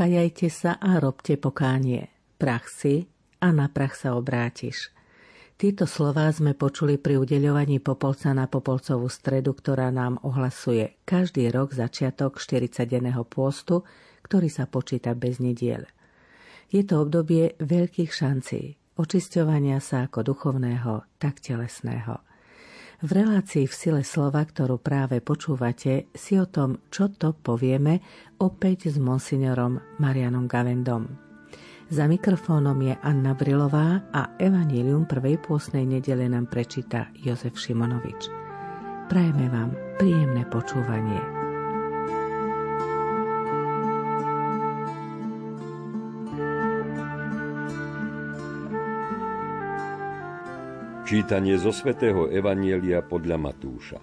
Kajajte 0.00 0.48
sa 0.48 0.80
a 0.80 0.96
robte 0.96 1.36
pokánie. 1.36 2.08
Prach 2.40 2.72
si 2.72 3.04
a 3.36 3.52
na 3.52 3.68
prach 3.68 3.92
sa 3.92 4.16
obrátiš. 4.16 4.88
Tieto 5.60 5.84
slová 5.84 6.24
sme 6.32 6.56
počuli 6.56 6.96
pri 6.96 7.20
udeľovaní 7.20 7.84
Popolca 7.84 8.32
na 8.32 8.48
Popolcovú 8.48 9.12
stredu, 9.12 9.52
ktorá 9.52 9.92
nám 9.92 10.16
ohlasuje 10.24 10.96
každý 11.04 11.52
rok 11.52 11.76
začiatok 11.76 12.40
40-denného 12.40 13.28
pôstu, 13.28 13.84
ktorý 14.24 14.48
sa 14.48 14.64
počíta 14.64 15.12
bez 15.12 15.36
nediel. 15.36 15.84
Je 16.72 16.80
to 16.80 17.04
obdobie 17.04 17.60
veľkých 17.60 18.08
šancí, 18.08 18.80
očisťovania 18.96 19.84
sa 19.84 20.08
ako 20.08 20.32
duchovného, 20.32 21.20
tak 21.20 21.44
telesného. 21.44 22.29
V 23.00 23.16
relácii 23.16 23.64
v 23.64 23.72
sile 23.72 24.02
slova, 24.04 24.44
ktorú 24.44 24.76
práve 24.76 25.24
počúvate, 25.24 26.12
si 26.12 26.36
o 26.36 26.44
tom, 26.44 26.84
čo 26.92 27.08
to 27.08 27.32
povieme, 27.32 28.04
opäť 28.36 28.92
s 28.92 29.00
monsignorom 29.00 29.80
Marianom 29.96 30.44
Gavendom. 30.44 31.08
Za 31.88 32.04
mikrofónom 32.04 32.76
je 32.84 32.92
Anna 33.00 33.32
Brilová 33.32 34.04
a 34.12 34.36
Evangelium 34.36 35.08
prvej 35.08 35.40
pôsnej 35.40 35.88
nedele 35.88 36.28
nám 36.28 36.52
prečíta 36.52 37.08
Jozef 37.16 37.56
Šimonovič. 37.56 38.28
Prajeme 39.08 39.48
vám 39.48 39.72
príjemné 39.96 40.44
počúvanie. 40.52 41.39
Čítanie 51.10 51.58
zo 51.58 51.74
svätého 51.74 52.30
Evanielia 52.30 53.02
podľa 53.02 53.34
Matúša. 53.34 53.98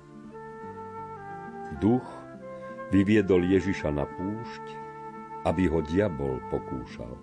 Duch 1.80 2.03
vyviedol 2.91 3.47
Ježiša 3.47 3.95
na 3.95 4.03
púšť, 4.03 4.64
aby 5.47 5.72
ho 5.72 5.80
diabol 5.88 6.44
pokúšal. 6.52 7.16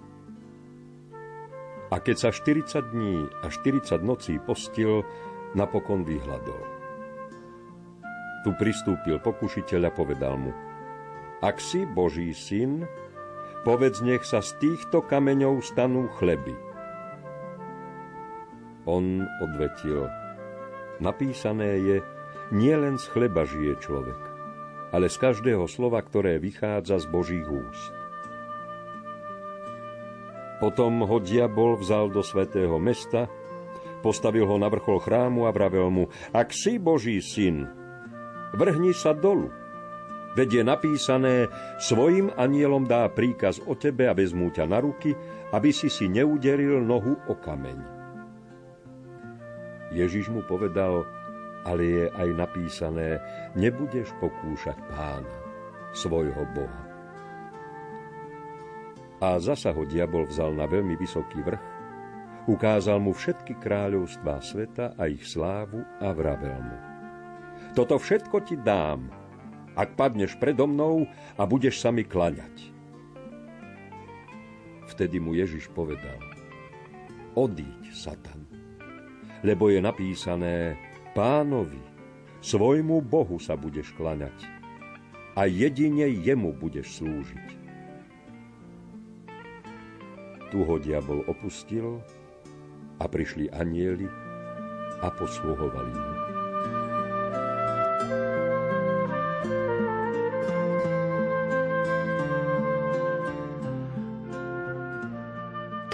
A 1.93 2.01
keď 2.01 2.17
sa 2.17 2.31
40 2.33 2.97
dní 2.97 3.29
a 3.29 3.53
40 3.53 4.01
nocí 4.01 4.41
postil, 4.41 5.05
napokon 5.53 6.01
vyhľadol. 6.01 6.65
Tu 8.41 8.57
pristúpil 8.57 9.21
pokušiteľ 9.21 9.81
a 9.85 9.93
povedal 9.93 10.41
mu, 10.41 10.57
ak 11.45 11.61
si 11.61 11.85
Boží 11.85 12.33
syn, 12.33 12.89
povedz 13.69 14.01
nech 14.01 14.25
sa 14.25 14.41
z 14.41 14.57
týchto 14.65 15.05
kameňov 15.05 15.61
stanú 15.61 16.09
chleby. 16.17 16.74
On 18.85 19.25
odvetil, 19.41 20.05
napísané 21.01 21.81
je, 21.81 21.97
nie 22.53 22.77
len 22.77 23.01
z 23.01 23.09
chleba 23.09 23.49
žije 23.49 23.81
človek, 23.81 24.21
ale 24.93 25.09
z 25.09 25.17
každého 25.17 25.65
slova, 25.65 26.05
ktoré 26.05 26.37
vychádza 26.37 27.01
z 27.01 27.07
Božích 27.09 27.49
úst. 27.49 27.93
Potom 30.61 31.01
ho 31.01 31.17
diabol 31.17 31.81
vzal 31.81 32.13
do 32.13 32.21
svätého 32.21 32.77
mesta, 32.77 33.27
postavil 34.05 34.45
ho 34.45 34.57
na 34.61 34.69
vrchol 34.69 35.01
chrámu 35.01 35.49
a 35.49 35.51
vravel 35.53 35.89
mu, 35.89 36.05
ak 36.37 36.53
si 36.53 36.77
Boží 36.77 37.25
syn, 37.25 37.65
vrhni 38.53 38.93
sa 38.93 39.17
dolu. 39.17 39.49
Veď 40.35 40.61
je 40.61 40.63
napísané, 40.67 41.35
svojim 41.79 42.27
anielom 42.35 42.91
dá 42.91 43.07
príkaz 43.07 43.63
o 43.65 43.79
tebe 43.79 44.11
a 44.11 44.17
vezmú 44.19 44.51
ťa 44.51 44.67
na 44.67 44.83
ruky, 44.83 45.15
aby 45.55 45.71
si 45.71 45.87
si 45.87 46.11
neuderil 46.11 46.83
nohu 46.83 47.15
o 47.31 47.35
kameň. 47.39 47.94
Ježiš 49.95 50.27
mu 50.29 50.43
povedal, 50.43 51.07
ale 51.63 51.83
je 51.83 52.05
aj 52.13 52.29
napísané, 52.35 53.23
nebudeš 53.55 54.11
pokúšať 54.19 54.77
pána, 54.91 55.35
svojho 55.95 56.45
Boha. 56.53 56.85
A 59.23 59.41
zasa 59.41 59.73
ho 59.73 59.87
diabol 59.89 60.29
vzal 60.29 60.53
na 60.53 60.69
veľmi 60.69 60.99
vysoký 60.99 61.41
vrch, 61.41 61.65
ukázal 62.51 63.01
mu 63.01 63.17
všetky 63.17 63.57
kráľovstvá 63.63 64.37
sveta 64.45 64.93
a 65.01 65.09
ich 65.09 65.25
slávu 65.25 65.81
a 66.03 66.13
vravel 66.13 66.61
mu. 66.61 66.79
Toto 67.73 67.97
všetko 67.97 68.37
ti 68.45 68.61
dám, 68.61 69.09
ak 69.79 69.97
padneš 69.97 70.37
predo 70.37 70.69
mnou 70.69 71.09
a 71.39 71.43
budeš 71.49 71.81
sa 71.81 71.89
mi 71.89 72.05
klaňať. 72.05 72.75
Vtedy 74.93 75.17
mu 75.19 75.33
Ježiš 75.33 75.73
povedal, 75.73 76.21
odíď, 77.35 77.91
Satan, 77.91 78.47
lebo 79.45 79.69
je 79.69 79.79
napísané, 79.79 80.81
pánovi, 81.13 81.79
svojmu 82.41 83.05
Bohu 83.05 83.37
sa 83.37 83.55
budeš 83.61 83.93
klaňať 83.93 84.35
a 85.37 85.45
jedine 85.45 86.09
jemu 86.09 86.57
budeš 86.57 86.99
slúžiť. 86.99 87.49
Tu 90.49 90.59
ho 90.63 90.77
diabol 90.81 91.27
opustil 91.29 92.01
a 93.03 93.05
prišli 93.05 93.53
anieli 93.53 94.09
a 95.05 95.09
posluhovali 95.13 95.93
mu. 95.93 96.14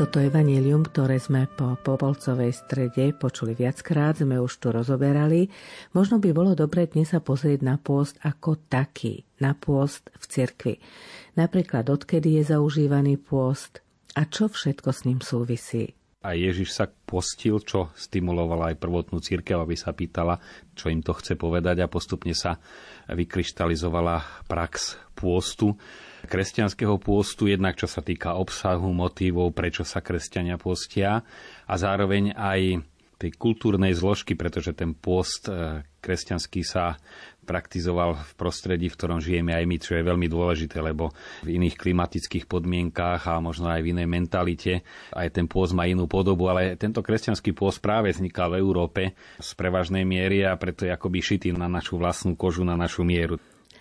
Toto 0.00 0.16
evanílium, 0.16 0.88
ktoré 0.88 1.21
sme 1.21 1.44
po 1.44 1.77
Popolcovej 1.77 2.56
strede 2.56 3.12
počuli 3.12 3.53
viackrát, 3.53 4.16
sme 4.16 4.41
už 4.41 4.56
tu 4.56 4.72
rozoberali. 4.72 5.53
Možno 5.93 6.16
by 6.16 6.33
bolo 6.33 6.56
dobré 6.56 6.88
dnes 6.88 7.12
sa 7.12 7.21
pozrieť 7.21 7.61
na 7.61 7.77
pôst 7.77 8.16
ako 8.25 8.56
taký, 8.72 9.28
na 9.44 9.53
pôst 9.53 10.09
v 10.16 10.25
cirkvi. 10.25 10.75
Napríklad, 11.37 11.84
odkedy 11.93 12.41
je 12.41 12.49
zaužívaný 12.49 13.21
pôst, 13.21 13.84
a 14.16 14.25
čo 14.25 14.49
všetko 14.49 14.89
s 14.89 15.05
ním 15.05 15.21
súvisí? 15.21 15.93
A 16.25 16.33
Ježiš 16.33 16.81
sa 16.81 16.89
postil, 16.89 17.60
čo 17.60 17.93
stimulovala 17.93 18.72
aj 18.72 18.81
prvotnú 18.81 19.21
církev, 19.21 19.60
aby 19.60 19.77
sa 19.77 19.93
pýtala, 19.93 20.41
čo 20.72 20.89
im 20.89 21.05
to 21.05 21.12
chce 21.12 21.37
povedať 21.37 21.77
a 21.84 21.93
postupne 21.93 22.33
sa 22.33 22.56
vykryštalizovala 23.05 24.49
prax 24.49 24.97
pôstu, 25.12 25.77
kresťanského 26.26 26.97
pôstu, 27.00 27.48
jednak 27.48 27.78
čo 27.78 27.88
sa 27.88 28.04
týka 28.04 28.36
obsahu, 28.36 28.91
motivov, 28.92 29.54
prečo 29.56 29.86
sa 29.86 30.04
kresťania 30.04 30.60
postia 30.60 31.25
a 31.64 31.75
zároveň 31.78 32.36
aj 32.36 32.82
tej 33.20 33.36
kultúrnej 33.36 33.92
zložky, 33.92 34.32
pretože 34.32 34.72
ten 34.72 34.97
pôst 34.97 35.44
e, 35.53 35.84
kresťanský 36.00 36.64
sa 36.64 36.97
praktizoval 37.44 38.16
v 38.16 38.32
prostredí, 38.41 38.88
v 38.88 38.97
ktorom 38.97 39.20
žijeme 39.20 39.53
aj 39.53 39.64
my, 39.69 39.76
čo 39.76 39.92
je 39.92 40.09
veľmi 40.09 40.25
dôležité, 40.25 40.80
lebo 40.80 41.12
v 41.44 41.60
iných 41.60 41.76
klimatických 41.76 42.48
podmienkách 42.48 43.28
a 43.28 43.44
možno 43.44 43.69
aj 43.69 43.84
v 43.84 43.91
inej 43.92 44.09
mentalite 44.09 44.72
aj 45.12 45.36
ten 45.36 45.44
pôst 45.44 45.76
má 45.76 45.84
inú 45.84 46.09
podobu, 46.09 46.48
ale 46.48 46.80
tento 46.80 47.04
kresťanský 47.04 47.53
pôst 47.53 47.84
práve 47.84 48.09
vznikal 48.09 48.56
v 48.56 48.60
Európe 48.64 49.03
z 49.36 49.50
prevažnej 49.53 50.09
miery 50.09 50.48
a 50.48 50.56
preto 50.56 50.88
je 50.88 50.94
akoby 50.94 51.20
šitý 51.20 51.53
na 51.53 51.69
našu 51.69 52.00
vlastnú 52.00 52.38
kožu, 52.41 52.64
na 52.64 52.78
našu 52.78 53.04
mieru. 53.04 53.36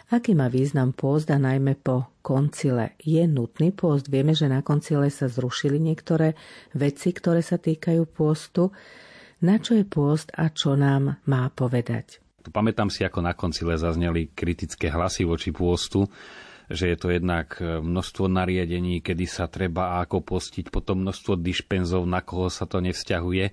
Aký 0.10 0.34
má 0.34 0.50
význam 0.50 0.90
pôst 0.90 1.30
a 1.30 1.38
najmä 1.38 1.78
po 1.78 2.10
koncile? 2.26 2.98
Je 2.98 3.22
nutný 3.30 3.70
pôst? 3.70 4.10
Vieme, 4.10 4.34
že 4.34 4.50
na 4.50 4.66
koncile 4.66 5.06
sa 5.14 5.30
zrušili 5.30 5.78
niektoré 5.78 6.34
veci, 6.74 7.14
ktoré 7.14 7.46
sa 7.46 7.62
týkajú 7.62 8.10
pôstu. 8.10 8.74
Na 9.46 9.62
čo 9.62 9.78
je 9.78 9.86
pôst 9.86 10.34
a 10.34 10.50
čo 10.50 10.74
nám 10.74 11.22
má 11.30 11.54
povedať? 11.54 12.18
Pamätám 12.50 12.90
si, 12.90 13.06
ako 13.06 13.22
na 13.22 13.38
koncile 13.38 13.78
zazneli 13.78 14.34
kritické 14.34 14.90
hlasy 14.90 15.30
voči 15.30 15.54
pôstu, 15.54 16.10
že 16.74 16.90
je 16.90 16.98
to 16.98 17.14
jednak 17.14 17.62
e, 17.62 17.78
množstvo 17.78 18.26
nariadení, 18.34 19.06
kedy 19.06 19.30
sa 19.30 19.46
treba 19.46 20.02
ako 20.02 20.26
postiť, 20.26 20.74
potom 20.74 21.06
množstvo 21.06 21.38
dišpenzov, 21.38 22.10
na 22.10 22.26
koho 22.26 22.50
sa 22.50 22.66
to 22.66 22.82
nevzťahuje 22.82 23.46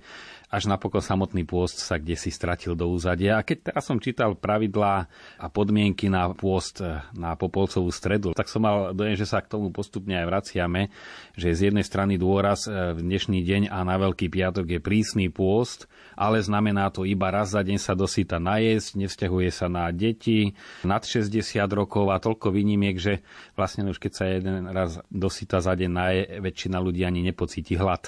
až 0.47 0.71
napokon 0.71 1.03
samotný 1.03 1.43
pôst 1.43 1.83
sa 1.83 1.99
kde 1.99 2.15
si 2.15 2.31
stratil 2.31 2.71
do 2.71 2.87
úzadia. 2.87 3.35
A 3.35 3.43
keď 3.43 3.71
teraz 3.71 3.83
som 3.83 3.99
čítal 3.99 4.31
pravidlá 4.39 5.11
a 5.35 5.45
podmienky 5.51 6.07
na 6.07 6.31
pôst 6.31 6.79
eh, 6.79 7.03
na 7.11 7.35
Popolcovú 7.35 7.91
stredu, 7.91 8.31
tak 8.31 8.47
som 8.47 8.63
mal 8.63 8.95
dojem, 8.95 9.19
že 9.19 9.27
sa 9.27 9.43
k 9.43 9.51
tomu 9.51 9.75
postupne 9.75 10.15
aj 10.15 10.25
vraciame, 10.27 10.87
že 11.35 11.51
z 11.51 11.71
jednej 11.71 11.83
strany 11.83 12.15
dôraz 12.15 12.63
eh, 12.65 12.95
v 12.95 13.03
dnešný 13.03 13.43
deň 13.43 13.61
a 13.67 13.83
na 13.83 13.95
Veľký 13.99 14.31
piatok 14.31 14.65
je 14.71 14.79
prísny 14.79 15.27
pôst, 15.27 15.91
ale 16.15 16.39
znamená 16.39 16.87
to 16.95 17.03
iba 17.03 17.27
raz 17.27 17.51
za 17.51 17.59
deň 17.59 17.75
sa 17.75 17.91
dosýta 17.91 18.39
najesť, 18.39 19.03
nevzťahuje 19.03 19.49
sa 19.51 19.67
na 19.67 19.91
deti 19.91 20.55
nad 20.87 21.03
60 21.03 21.43
rokov 21.75 22.07
a 22.07 22.23
toľko 22.23 22.55
výnimiek, 22.55 22.95
že 22.95 23.19
vlastne 23.59 23.83
už 23.91 23.99
keď 23.99 24.11
sa 24.15 24.25
jeden 24.31 24.71
raz 24.71 25.03
dosýta 25.11 25.59
za 25.59 25.75
deň 25.75 25.91
naje, 25.91 26.21
väčšina 26.39 26.79
ľudí 26.79 27.03
ani 27.03 27.19
nepocíti 27.27 27.75
hlad. 27.75 28.07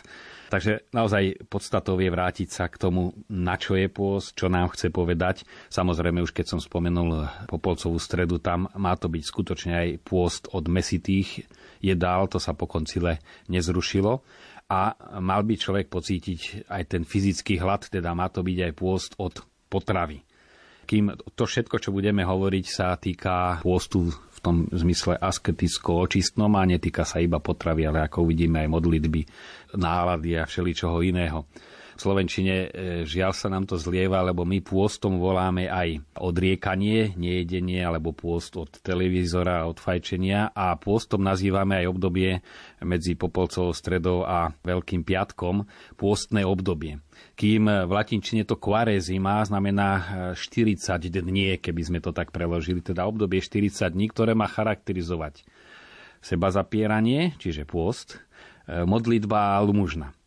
Takže 0.49 0.89
naozaj 0.89 1.45
podstatou 1.45 2.01
je 2.01 2.09
vrátiť 2.09 2.49
sa 2.49 2.65
k 2.65 2.81
tomu, 2.81 3.13
na 3.29 3.53
čo 3.53 3.77
je 3.77 3.85
pôst, 3.85 4.33
čo 4.33 4.49
nám 4.49 4.73
chce 4.73 4.89
povedať. 4.89 5.45
Samozrejme, 5.69 6.25
už 6.25 6.33
keď 6.33 6.57
som 6.57 6.59
spomenul 6.59 7.29
Popolcovú 7.45 8.01
stredu, 8.01 8.41
tam 8.41 8.65
má 8.73 8.97
to 8.97 9.13
byť 9.13 9.23
skutočne 9.29 9.73
aj 9.77 9.89
pôst 10.01 10.49
od 10.49 10.65
mesitých 10.65 11.45
jedál, 11.85 12.25
to 12.25 12.41
sa 12.41 12.57
po 12.57 12.65
koncile 12.65 13.21
nezrušilo. 13.45 14.25
A 14.73 14.97
mal 15.21 15.45
by 15.45 15.53
človek 15.53 15.85
pocítiť 15.85 16.65
aj 16.65 16.83
ten 16.97 17.05
fyzický 17.05 17.61
hlad, 17.61 17.85
teda 17.85 18.17
má 18.17 18.25
to 18.33 18.41
byť 18.41 18.57
aj 18.69 18.73
pôst 18.73 19.13
od 19.21 19.45
potravy 19.69 20.25
kým 20.89 21.13
to 21.37 21.45
všetko, 21.45 21.77
čo 21.77 21.93
budeme 21.93 22.25
hovoriť, 22.25 22.65
sa 22.65 22.97
týka 22.97 23.61
pôstu 23.61 24.09
v 24.39 24.41
tom 24.41 24.55
zmysle 24.71 25.19
asketicko-očistnom 25.19 26.55
a 26.55 26.63
netýka 26.63 27.03
sa 27.03 27.19
iba 27.19 27.43
potravy, 27.43 27.83
ale 27.83 28.07
ako 28.07 28.23
uvidíme 28.23 28.63
aj 28.63 28.69
modlitby, 28.71 29.21
nálady 29.75 30.39
a 30.39 30.47
všeličoho 30.47 31.03
iného. 31.03 31.43
Slovenčine 31.99 32.55
e, 32.55 32.67
žiaľ 33.03 33.35
sa 33.35 33.51
nám 33.51 33.67
to 33.67 33.75
zlieva, 33.75 34.23
lebo 34.23 34.47
my 34.47 34.63
pôstom 34.63 35.19
voláme 35.19 35.67
aj 35.67 35.99
odriekanie, 36.15 37.11
nejedenie 37.19 37.83
alebo 37.83 38.15
pôst 38.15 38.55
od 38.55 38.71
televízora, 38.79 39.67
od 39.67 39.75
fajčenia 39.75 40.55
a 40.55 40.79
pôstom 40.79 41.19
nazývame 41.19 41.83
aj 41.83 41.91
obdobie 41.91 42.39
medzi 42.87 43.19
Popolcovou 43.19 43.75
stredou 43.75 44.23
a 44.23 44.55
Veľkým 44.63 45.03
piatkom, 45.03 45.67
pôstne 45.99 46.47
obdobie 46.47 47.03
kým 47.35 47.67
v 47.67 47.91
latinčine 47.91 48.43
to 48.43 48.59
quaresima 48.59 49.43
znamená 49.47 49.89
40 50.35 50.79
dní, 51.07 51.59
keby 51.59 51.81
sme 51.83 51.99
to 52.03 52.11
tak 52.11 52.35
preložili, 52.35 52.83
teda 52.83 53.07
obdobie 53.07 53.39
40 53.39 53.95
dní, 53.95 54.11
ktoré 54.11 54.35
má 54.35 54.47
charakterizovať 54.47 55.47
seba 56.19 56.51
zapieranie, 56.51 57.35
čiže 57.39 57.63
pôst, 57.63 58.19
e, 58.67 58.83
modlitba 58.83 59.55
a 59.55 59.63
lumužna. 59.63 60.18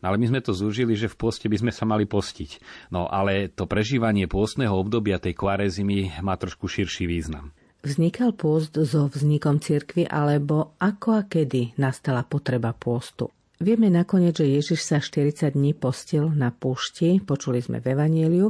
No 0.00 0.12
ale 0.12 0.16
my 0.16 0.32
sme 0.32 0.40
to 0.40 0.56
zúžili, 0.56 0.96
že 0.96 1.12
v 1.12 1.16
poste 1.20 1.46
by 1.46 1.60
sme 1.60 1.72
sa 1.72 1.84
mali 1.84 2.08
postiť. 2.08 2.60
No 2.92 3.08
ale 3.08 3.52
to 3.52 3.68
prežívanie 3.68 4.24
pôstneho 4.24 4.72
obdobia 4.72 5.20
tej 5.20 5.36
kvarezimy 5.36 6.24
má 6.24 6.40
trošku 6.40 6.68
širší 6.68 7.04
význam. 7.04 7.52
Vznikal 7.80 8.36
pôst 8.36 8.76
so 8.76 9.08
vznikom 9.08 9.56
cirkvy 9.56 10.04
alebo 10.04 10.76
ako 10.76 11.08
a 11.16 11.22
kedy 11.24 11.80
nastala 11.80 12.20
potreba 12.28 12.76
pôstu? 12.76 13.32
Vieme 13.60 13.92
nakoniec, 13.92 14.40
že 14.40 14.48
Ježiš 14.48 14.80
sa 14.84 15.04
40 15.04 15.52
dní 15.52 15.76
postil 15.76 16.32
na 16.32 16.48
púšti, 16.48 17.20
počuli 17.20 17.60
sme 17.60 17.80
v 17.80 17.92
Evanieliu, 17.92 18.48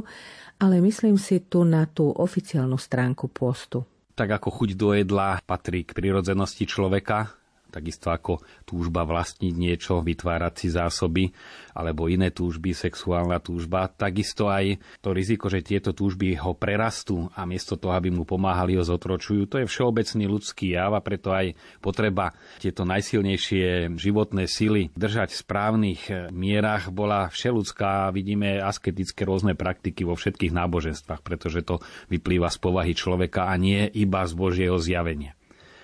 ale 0.59 0.79
myslím 0.79 1.19
si 1.19 1.43
tu 1.43 1.67
na 1.67 1.83
tú 1.83 2.11
oficiálnu 2.11 2.79
stránku 2.79 3.27
pôstu. 3.27 3.83
Tak 4.15 4.39
ako 4.39 4.47
chuť 4.51 4.69
do 4.75 4.95
jedla 4.95 5.43
patrí 5.43 5.83
k 5.83 5.95
prirodzenosti 5.95 6.63
človeka, 6.63 7.35
takisto 7.71 8.11
ako 8.11 8.43
túžba 8.67 9.07
vlastniť 9.07 9.53
niečo, 9.55 10.03
vytvárať 10.03 10.53
si 10.59 10.67
zásoby, 10.67 11.31
alebo 11.71 12.11
iné 12.11 12.29
túžby, 12.29 12.75
sexuálna 12.75 13.39
túžba, 13.39 13.87
takisto 13.87 14.51
aj 14.51 14.75
to 14.99 15.15
riziko, 15.15 15.47
že 15.47 15.63
tieto 15.63 15.95
túžby 15.95 16.35
ho 16.43 16.51
prerastú 16.51 17.31
a 17.31 17.47
miesto 17.47 17.79
toho, 17.79 17.95
aby 17.95 18.11
mu 18.11 18.27
pomáhali, 18.27 18.75
ho 18.75 18.83
zotročujú, 18.83 19.47
to 19.47 19.63
je 19.63 19.69
všeobecný 19.71 20.25
ľudský 20.27 20.75
jav 20.75 20.91
a 20.91 21.01
preto 21.01 21.31
aj 21.31 21.55
potreba 21.79 22.35
tieto 22.59 22.83
najsilnejšie 22.83 23.95
životné 23.95 24.45
sily 24.51 24.91
držať 24.93 25.31
v 25.31 25.41
správnych 25.41 26.01
mierach 26.35 26.91
bola 26.91 27.31
všeludská. 27.31 28.11
Vidíme 28.11 28.59
asketické 28.59 29.23
rôzne 29.23 29.55
praktiky 29.55 30.03
vo 30.03 30.19
všetkých 30.19 30.51
náboženstvách, 30.51 31.21
pretože 31.23 31.63
to 31.63 31.79
vyplýva 32.11 32.51
z 32.51 32.57
povahy 32.59 32.93
človeka 32.93 33.47
a 33.47 33.55
nie 33.55 33.87
iba 33.95 34.27
z 34.27 34.33
Božieho 34.35 34.75
zjavenia 34.75 35.37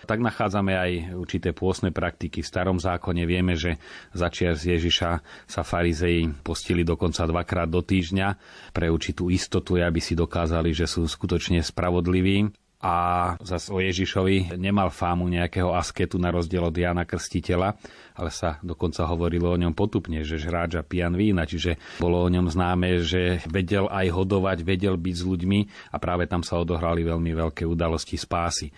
tak 0.08 0.24
nachádzame 0.24 0.74
aj 0.74 0.92
určité 1.20 1.52
pôsne 1.52 1.92
praktiky. 1.92 2.40
V 2.40 2.48
starom 2.48 2.80
zákone 2.80 3.28
vieme, 3.28 3.60
že 3.60 3.76
začiar 4.16 4.56
z 4.56 4.80
Ježiša 4.80 5.10
sa 5.44 5.62
farizei 5.68 6.32
postili 6.42 6.88
dokonca 6.88 7.28
dvakrát 7.28 7.68
do 7.68 7.84
týždňa 7.84 8.28
pre 8.72 8.88
určitú 8.88 9.28
istotu, 9.28 9.76
aby 9.84 10.00
si 10.00 10.16
dokázali, 10.16 10.72
že 10.72 10.88
sú 10.88 11.04
skutočne 11.04 11.60
spravodliví 11.60 12.48
a 12.78 12.96
zase 13.42 13.74
o 13.74 13.82
Ježišovi 13.82 14.54
nemal 14.54 14.94
fámu 14.94 15.26
nejakého 15.26 15.74
asketu 15.74 16.22
na 16.22 16.30
rozdiel 16.30 16.62
od 16.62 16.78
Jana 16.78 17.10
Krstiteľa, 17.10 17.74
ale 18.14 18.30
sa 18.30 18.62
dokonca 18.62 19.02
hovorilo 19.10 19.50
o 19.50 19.58
ňom 19.58 19.74
potupne, 19.74 20.22
že 20.22 20.38
žráč 20.38 20.78
a 20.78 20.86
pijan 20.86 21.18
vína, 21.18 21.50
čiže 21.50 21.82
bolo 21.98 22.22
o 22.22 22.30
ňom 22.30 22.46
známe, 22.46 23.02
že 23.02 23.42
vedel 23.50 23.90
aj 23.90 24.14
hodovať, 24.14 24.62
vedel 24.62 24.94
byť 24.94 25.16
s 25.18 25.24
ľuďmi 25.26 25.60
a 25.90 25.98
práve 25.98 26.30
tam 26.30 26.46
sa 26.46 26.62
odohrali 26.62 27.02
veľmi 27.02 27.34
veľké 27.34 27.66
udalosti 27.66 28.14
spásy. 28.14 28.70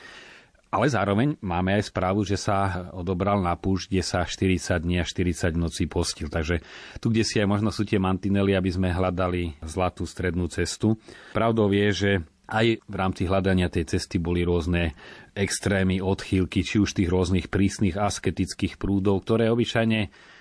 Ale 0.70 0.86
zároveň 0.86 1.34
máme 1.42 1.82
aj 1.82 1.90
správu, 1.90 2.22
že 2.22 2.38
sa 2.38 2.90
odobral 2.94 3.42
na 3.42 3.58
púšť, 3.58 3.90
kde 3.90 4.04
sa 4.06 4.22
40 4.22 4.86
dní 4.86 5.02
a 5.02 5.06
40 5.06 5.58
nocí 5.58 5.90
postil. 5.90 6.30
Takže 6.30 6.62
tu, 7.02 7.10
kde 7.10 7.26
si 7.26 7.42
aj 7.42 7.50
možno 7.50 7.74
sú 7.74 7.90
tie 7.90 7.98
mantinely, 7.98 8.54
aby 8.54 8.70
sme 8.70 8.94
hľadali 8.94 9.58
zlatú 9.66 10.06
strednú 10.06 10.46
cestu. 10.46 10.94
Pravdou 11.34 11.74
je, 11.74 11.88
že 11.90 12.12
aj 12.50 12.86
v 12.86 12.96
rámci 12.98 13.26
hľadania 13.26 13.70
tej 13.70 13.98
cesty 13.98 14.22
boli 14.22 14.46
rôzne 14.46 14.94
extrémy, 15.34 16.02
odchýlky, 16.02 16.62
či 16.66 16.82
už 16.82 16.98
tých 16.98 17.10
rôznych 17.10 17.50
prísnych 17.50 17.98
asketických 17.98 18.78
prúdov, 18.78 19.26
ktoré 19.26 19.50
obyčajne 19.50 20.00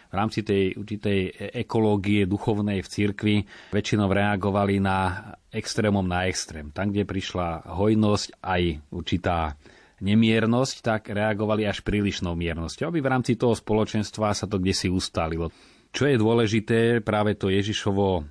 v 0.09 0.15
rámci 0.17 0.41
tej 0.41 0.73
určitej 0.77 1.53
ekológie 1.53 2.25
duchovnej 2.25 2.81
v 2.81 2.89
cirkvi 2.89 3.37
väčšinou 3.73 4.09
reagovali 4.09 4.81
na 4.81 5.21
extrémom 5.53 6.05
na 6.05 6.25
extrém. 6.25 6.73
Tam, 6.73 6.89
kde 6.89 7.05
prišla 7.05 7.77
hojnosť, 7.77 8.41
aj 8.41 8.63
určitá 8.89 9.53
nemiernosť, 10.01 10.77
tak 10.83 11.11
reagovali 11.11 11.67
až 11.67 11.83
prílišnou 11.83 12.35
miernosťou, 12.39 12.91
aby 12.91 13.01
v 13.03 13.11
rámci 13.11 13.33
toho 13.35 13.55
spoločenstva 13.55 14.35
sa 14.35 14.47
to 14.47 14.63
kde 14.63 14.75
si 14.75 14.89
ustalilo. 14.91 15.51
Čo 15.89 16.05
je 16.07 16.21
dôležité, 16.21 17.01
práve 17.01 17.33
to 17.35 17.49
Ježišovo 17.49 18.21
e, 18.21 18.23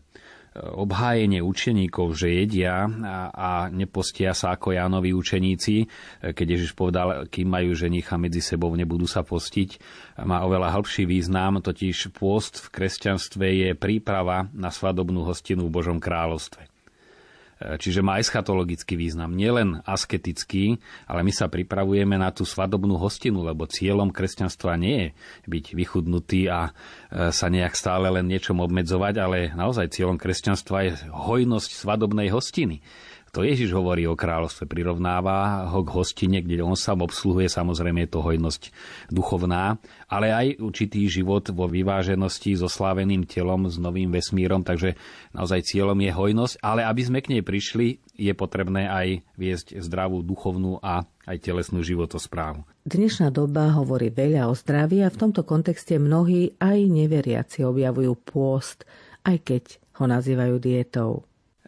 obhájenie 0.78 1.42
učeníkov, 1.42 2.14
že 2.14 2.38
jedia 2.46 2.86
a, 2.86 3.18
a 3.34 3.50
nepostia 3.74 4.38
sa 4.38 4.54
ako 4.54 4.78
Jánovi 4.78 5.10
učeníci, 5.12 5.76
e, 5.82 5.86
keď 6.38 6.48
Ježiš 6.54 6.78
povedal, 6.78 7.26
kým 7.26 7.50
majú 7.50 7.74
ženicha 7.74 8.14
medzi 8.22 8.46
sebou, 8.46 8.70
nebudú 8.78 9.10
sa 9.10 9.26
postiť, 9.26 9.82
má 10.22 10.46
oveľa 10.46 10.70
hĺbší 10.78 11.10
význam, 11.10 11.60
totiž 11.66 12.14
pôst 12.14 12.62
v 12.62 12.68
kresťanstve 12.70 13.46
je 13.66 13.70
príprava 13.74 14.46
na 14.54 14.70
svadobnú 14.70 15.26
hostinu 15.26 15.66
v 15.66 15.74
Božom 15.82 15.98
kráľovstve. 15.98 16.77
Čiže 17.58 18.06
má 18.06 18.22
eschatologický 18.22 18.94
význam, 18.94 19.34
nielen 19.34 19.82
asketický, 19.82 20.78
ale 21.10 21.26
my 21.26 21.34
sa 21.34 21.50
pripravujeme 21.50 22.14
na 22.14 22.30
tú 22.30 22.46
svadobnú 22.46 23.02
hostinu, 23.02 23.42
lebo 23.42 23.66
cieľom 23.66 24.14
kresťanstva 24.14 24.78
nie 24.78 25.10
je 25.10 25.10
byť 25.50 25.66
vychudnutý 25.74 26.54
a 26.54 26.70
e, 26.70 26.72
sa 27.34 27.50
nejak 27.50 27.74
stále 27.74 28.14
len 28.14 28.30
niečom 28.30 28.62
obmedzovať, 28.62 29.14
ale 29.18 29.38
naozaj 29.58 29.90
cieľom 29.90 30.22
kresťanstva 30.22 30.78
je 30.86 30.92
hojnosť 31.10 31.70
svadobnej 31.74 32.30
hostiny. 32.30 32.86
To 33.36 33.44
Ježiš 33.44 33.76
hovorí 33.76 34.08
o 34.08 34.16
kráľovstve, 34.16 34.66
prirovnáva 34.66 35.68
ho 35.70 35.84
k 35.84 35.94
hostine, 35.94 36.40
kde 36.40 36.64
on 36.64 36.80
sám 36.80 37.04
obsluhuje, 37.04 37.52
samozrejme 37.52 38.08
je 38.08 38.12
to 38.16 38.24
hojnosť 38.24 38.62
duchovná, 39.12 39.78
ale 40.08 40.32
aj 40.32 40.48
určitý 40.64 41.06
život 41.12 41.44
vo 41.52 41.68
vyváženosti 41.68 42.56
so 42.56 42.72
sláveným 42.72 43.28
telom, 43.28 43.68
s 43.68 43.76
novým 43.76 44.10
vesmírom, 44.10 44.64
takže 44.64 44.96
naozaj 45.36 45.68
cieľom 45.68 46.00
je 46.00 46.12
hojnosť, 46.16 46.56
ale 46.64 46.88
aby 46.88 47.02
sme 47.04 47.20
k 47.20 47.38
nej 47.38 47.44
prišli, 47.44 48.00
je 48.16 48.34
potrebné 48.34 48.88
aj 48.88 49.08
viesť 49.36 49.78
zdravú 49.84 50.24
duchovnú 50.24 50.80
a 50.80 51.06
aj 51.28 51.38
telesnú 51.44 51.84
životosprávu. 51.84 52.64
Dnešná 52.88 53.30
doba 53.36 53.76
hovorí 53.76 54.08
veľa 54.08 54.48
o 54.48 54.56
zdraví 54.56 55.04
a 55.04 55.12
v 55.12 55.20
tomto 55.20 55.44
kontexte 55.44 56.00
mnohí 56.00 56.56
aj 56.64 56.80
neveriaci 56.88 57.68
objavujú 57.68 58.16
pôst, 58.24 58.88
aj 59.28 59.44
keď 59.44 59.64
ho 60.00 60.06
nazývajú 60.08 60.56
dietou. 60.64 61.27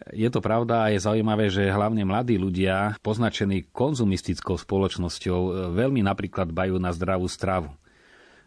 Je 0.10 0.30
to 0.34 0.42
pravda 0.42 0.86
a 0.86 0.92
je 0.92 1.06
zaujímavé, 1.06 1.54
že 1.54 1.70
hlavne 1.70 2.02
mladí 2.02 2.42
ľudia, 2.42 2.98
poznačení 3.06 3.70
konzumistickou 3.70 4.58
spoločnosťou, 4.58 5.40
e, 5.40 5.52
veľmi 5.74 6.02
napríklad 6.02 6.50
bajú 6.50 6.82
na 6.82 6.90
zdravú 6.90 7.30
stravu. 7.30 7.70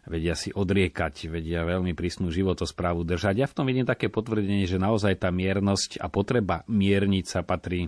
Vedia 0.03 0.35
si 0.35 0.51
odriekať, 0.51 1.31
vedia 1.31 1.63
veľmi 1.63 1.95
prísnu 1.95 2.27
životosprávu 2.27 3.07
držať. 3.07 3.39
Ja 3.39 3.47
v 3.47 3.55
tom 3.55 3.63
vidím 3.63 3.87
také 3.87 4.11
potvrdenie, 4.11 4.67
že 4.67 4.75
naozaj 4.75 5.23
tá 5.23 5.31
miernosť 5.31 6.03
a 6.03 6.11
potreba 6.11 6.67
mierniť 6.67 7.25
sa 7.25 7.39
patrí 7.39 7.87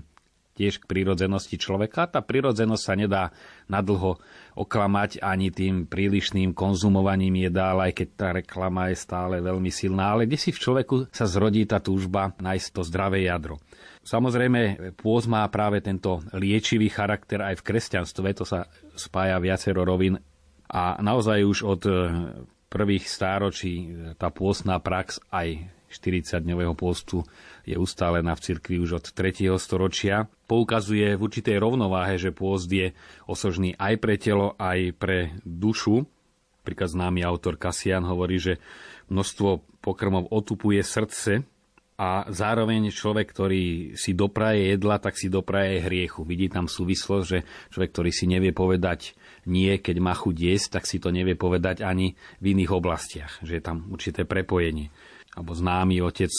tiež 0.56 0.82
k 0.82 0.88
prírodzenosti 0.88 1.60
človeka. 1.60 2.08
Tá 2.08 2.24
prírodzenosť 2.24 2.84
sa 2.84 2.96
nedá 2.96 3.24
nadlho 3.68 4.18
oklamať 4.56 5.20
ani 5.20 5.52
tým 5.52 5.84
prílišným 5.86 6.56
konzumovaním 6.56 7.52
jedál, 7.52 7.84
aj 7.84 7.92
keď 7.92 8.08
tá 8.16 8.28
reklama 8.32 8.88
je 8.90 8.98
stále 8.98 9.44
veľmi 9.44 9.68
silná, 9.68 10.16
ale 10.16 10.26
kde 10.26 10.40
si 10.40 10.56
v 10.56 10.62
človeku 10.64 11.12
sa 11.12 11.28
zrodí 11.28 11.68
tá 11.68 11.84
túžba 11.84 12.32
nájsť 12.40 12.68
to 12.72 12.82
zdravé 12.88 13.28
jadro. 13.28 13.60
Samozrejme, 14.08 14.96
pôz 14.96 15.28
má 15.28 15.44
práve 15.52 15.84
tento 15.84 16.24
liečivý 16.32 16.88
charakter 16.88 17.44
aj 17.44 17.60
v 17.60 17.66
kresťanstve, 17.68 18.28
to 18.38 18.48
sa 18.48 18.72
spája 18.96 19.36
viacero 19.44 19.84
rovin 19.84 20.16
a 20.72 20.98
naozaj 21.04 21.40
už 21.44 21.58
od 21.68 21.82
prvých 22.72 23.06
stáročí 23.08 23.92
tá 24.16 24.32
pôstna 24.32 24.80
prax 24.80 25.20
aj 25.32 25.68
40-dňového 25.90 26.76
postu 26.76 27.24
je 27.66 27.76
ustálená 27.76 28.38
v 28.38 28.44
cirkvi 28.46 28.78
už 28.78 29.02
od 29.02 29.06
3. 29.12 29.50
storočia. 29.58 30.30
Poukazuje 30.46 31.18
v 31.18 31.24
určitej 31.26 31.58
rovnováhe, 31.58 32.22
že 32.22 32.30
pôst 32.30 32.70
je 32.70 32.94
osožný 33.26 33.74
aj 33.82 33.94
pre 33.98 34.16
telo, 34.22 34.54
aj 34.62 34.94
pre 34.96 35.34
dušu. 35.42 36.06
Príklad 36.62 36.94
známy 36.94 37.26
autor 37.26 37.58
Kasian 37.58 38.06
hovorí, 38.06 38.38
že 38.38 38.62
množstvo 39.10 39.82
pokrmov 39.82 40.30
otupuje 40.30 40.82
srdce 40.82 41.46
a 41.96 42.28
zároveň 42.28 42.92
človek, 42.92 43.32
ktorý 43.32 43.96
si 43.96 44.12
dopraje 44.12 44.76
jedla, 44.76 45.00
tak 45.00 45.16
si 45.16 45.32
dopraje 45.32 45.80
hriechu. 45.80 46.28
Vidí 46.28 46.52
tam 46.52 46.68
súvislosť, 46.68 47.26
že 47.26 47.40
človek, 47.72 47.90
ktorý 47.94 48.12
si 48.12 48.26
nevie 48.28 48.52
povedať 48.52 49.16
nie, 49.46 49.78
keď 49.78 49.98
má 50.02 50.14
chuť 50.18 50.36
jesť, 50.36 50.68
tak 50.80 50.84
si 50.90 50.98
to 50.98 51.14
nevie 51.14 51.38
povedať 51.38 51.86
ani 51.86 52.18
v 52.42 52.46
iných 52.58 52.72
oblastiach. 52.74 53.32
Že 53.46 53.54
je 53.58 53.64
tam 53.64 53.78
určité 53.94 54.26
prepojenie 54.26 54.90
alebo 55.36 55.52
známy 55.52 56.00
otec 56.00 56.32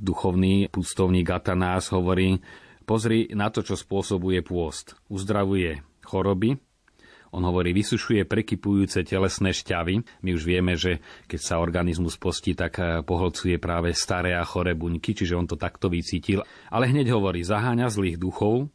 duchovný, 0.00 0.72
pustovník 0.72 1.28
Atanás 1.28 1.92
hovorí, 1.92 2.40
pozri 2.88 3.28
na 3.36 3.52
to, 3.52 3.60
čo 3.60 3.76
spôsobuje 3.76 4.40
pôst. 4.40 4.96
Uzdravuje 5.12 5.84
choroby, 6.00 6.56
On 7.28 7.44
hovorí, 7.44 7.76
vysušuje 7.76 8.24
prekypujúce 8.24 9.04
telesné 9.04 9.52
šťavy. 9.52 10.24
My 10.24 10.30
už 10.32 10.48
vieme, 10.48 10.80
že 10.80 11.04
keď 11.28 11.40
sa 11.44 11.60
organizmus 11.60 12.16
postí, 12.16 12.56
tak 12.56 12.80
eh, 12.80 13.04
poholcuje 13.04 13.60
práve 13.60 13.92
staré 13.92 14.32
a 14.32 14.48
choré 14.48 14.72
buňky, 14.72 15.12
čiže 15.12 15.36
on 15.36 15.44
to 15.44 15.60
takto 15.60 15.92
vycítil. 15.92 16.40
Ale 16.72 16.88
hneď 16.88 17.12
hovorí, 17.12 17.44
zaháňa 17.44 17.92
zlých 17.92 18.16
duchov, 18.16 18.72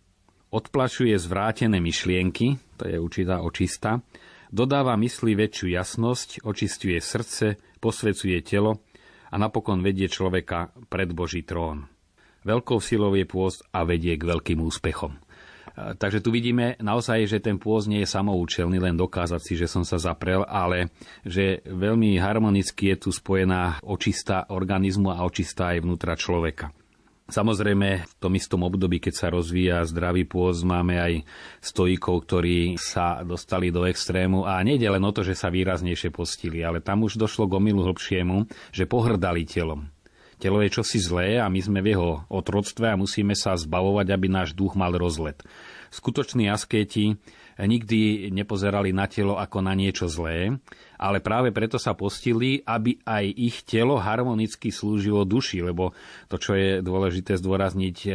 odplašuje 0.54 1.18
zvrátené 1.18 1.82
myšlienky, 1.82 2.78
to 2.78 2.86
je 2.86 3.02
určitá 3.02 3.42
očista, 3.42 4.06
dodáva 4.54 4.94
mysli 5.02 5.34
väčšiu 5.34 5.74
jasnosť, 5.74 6.46
očistuje 6.46 7.02
srdce, 7.02 7.58
posvecuje 7.82 8.38
telo 8.46 8.86
a 9.34 9.36
napokon 9.42 9.82
vedie 9.82 10.06
človeka 10.06 10.70
pred 10.94 11.10
Boží 11.10 11.42
trón. 11.42 11.90
Veľkou 12.46 12.78
silou 12.78 13.18
je 13.18 13.26
pôst 13.26 13.66
a 13.74 13.82
vedie 13.82 14.14
k 14.14 14.30
veľkým 14.30 14.62
úspechom. 14.62 15.18
Takže 15.74 16.22
tu 16.22 16.30
vidíme 16.30 16.78
naozaj, 16.78 17.26
že 17.26 17.42
ten 17.42 17.58
pôz 17.58 17.90
nie 17.90 18.06
je 18.06 18.14
samoučelný, 18.14 18.78
len 18.78 18.94
dokázať 18.94 19.42
si, 19.42 19.54
že 19.58 19.66
som 19.66 19.82
sa 19.82 19.98
zaprel, 19.98 20.46
ale 20.46 20.94
že 21.26 21.66
veľmi 21.66 22.14
harmonicky 22.22 22.94
je 22.94 22.98
tu 23.02 23.10
spojená 23.10 23.82
očista 23.82 24.46
organizmu 24.54 25.10
a 25.10 25.26
očista 25.26 25.74
aj 25.74 25.82
vnútra 25.82 26.14
človeka. 26.14 26.70
Samozrejme, 27.24 28.04
v 28.04 28.14
tom 28.20 28.36
istom 28.36 28.68
období, 28.68 29.00
keď 29.00 29.14
sa 29.16 29.28
rozvíja 29.32 29.88
zdravý 29.88 30.28
pôz, 30.28 30.60
máme 30.68 31.00
aj 31.00 31.14
stojíkov, 31.64 32.28
ktorí 32.28 32.76
sa 32.76 33.24
dostali 33.24 33.72
do 33.72 33.88
extrému 33.88 34.44
a 34.44 34.60
nejde 34.60 34.92
len 34.92 35.00
o 35.08 35.12
to, 35.16 35.24
že 35.24 35.40
sa 35.40 35.48
výraznejšie 35.48 36.12
postili, 36.12 36.60
ale 36.60 36.84
tam 36.84 37.08
už 37.08 37.16
došlo 37.16 37.48
k 37.48 37.56
omilu 37.56 37.88
hlbšiemu, 37.88 38.52
že 38.76 38.92
pohrdali 38.92 39.48
telom. 39.48 39.88
Telo 40.36 40.60
je 40.60 40.76
čosi 40.76 41.00
zlé 41.00 41.40
a 41.40 41.48
my 41.48 41.64
sme 41.64 41.80
v 41.80 41.96
jeho 41.96 42.28
otroctve 42.28 42.92
a 42.92 43.00
musíme 43.00 43.32
sa 43.40 43.56
zbavovať, 43.56 44.12
aby 44.12 44.28
náš 44.28 44.52
duch 44.52 44.76
mal 44.76 44.92
rozlet. 44.92 45.40
Skutoční 45.96 46.52
askéti 46.52 47.16
nikdy 47.62 48.30
nepozerali 48.34 48.90
na 48.96 49.06
telo 49.06 49.38
ako 49.38 49.62
na 49.62 49.78
niečo 49.78 50.10
zlé, 50.10 50.58
ale 50.98 51.22
práve 51.22 51.54
preto 51.54 51.78
sa 51.78 51.94
postili, 51.94 52.66
aby 52.66 52.98
aj 53.06 53.26
ich 53.30 53.58
telo 53.68 54.02
harmonicky 54.02 54.74
slúžilo 54.74 55.28
duši, 55.28 55.62
lebo 55.62 55.94
to, 56.32 56.42
čo 56.42 56.58
je 56.58 56.82
dôležité 56.82 57.38
zdôrazniť, 57.38 57.98
e, 58.08 58.12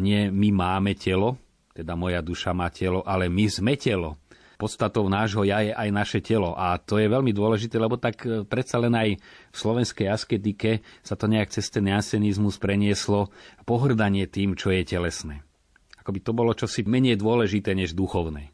nie 0.00 0.32
my 0.32 0.48
máme 0.54 0.96
telo, 0.96 1.36
teda 1.74 1.98
moja 1.98 2.24
duša 2.24 2.54
má 2.56 2.70
telo, 2.70 3.04
ale 3.04 3.28
my 3.28 3.46
sme 3.50 3.74
telo 3.76 4.16
podstatou 4.54 5.10
nášho 5.10 5.44
ja 5.44 5.60
je 5.60 5.74
aj 5.74 5.88
naše 5.92 6.18
telo. 6.22 6.54
A 6.56 6.78
to 6.80 6.96
je 6.96 7.10
veľmi 7.10 7.34
dôležité, 7.34 7.76
lebo 7.76 7.98
tak 7.98 8.22
e, 8.24 8.46
predsa 8.46 8.80
len 8.80 8.94
aj 8.94 9.18
v 9.18 9.56
slovenskej 9.56 10.08
asketike 10.08 10.80
sa 11.02 11.18
to 11.18 11.28
nejak 11.28 11.52
cez 11.52 11.68
ten 11.68 11.84
jasenizmus 11.84 12.56
prenieslo 12.56 13.28
pohrdanie 13.68 14.24
tým, 14.30 14.54
čo 14.56 14.72
je 14.72 14.86
telesné. 14.86 15.42
Akoby 16.00 16.22
to 16.22 16.32
bolo 16.32 16.56
čosi 16.56 16.86
menej 16.86 17.20
dôležité 17.20 17.76
než 17.76 17.92
duchovné 17.92 18.53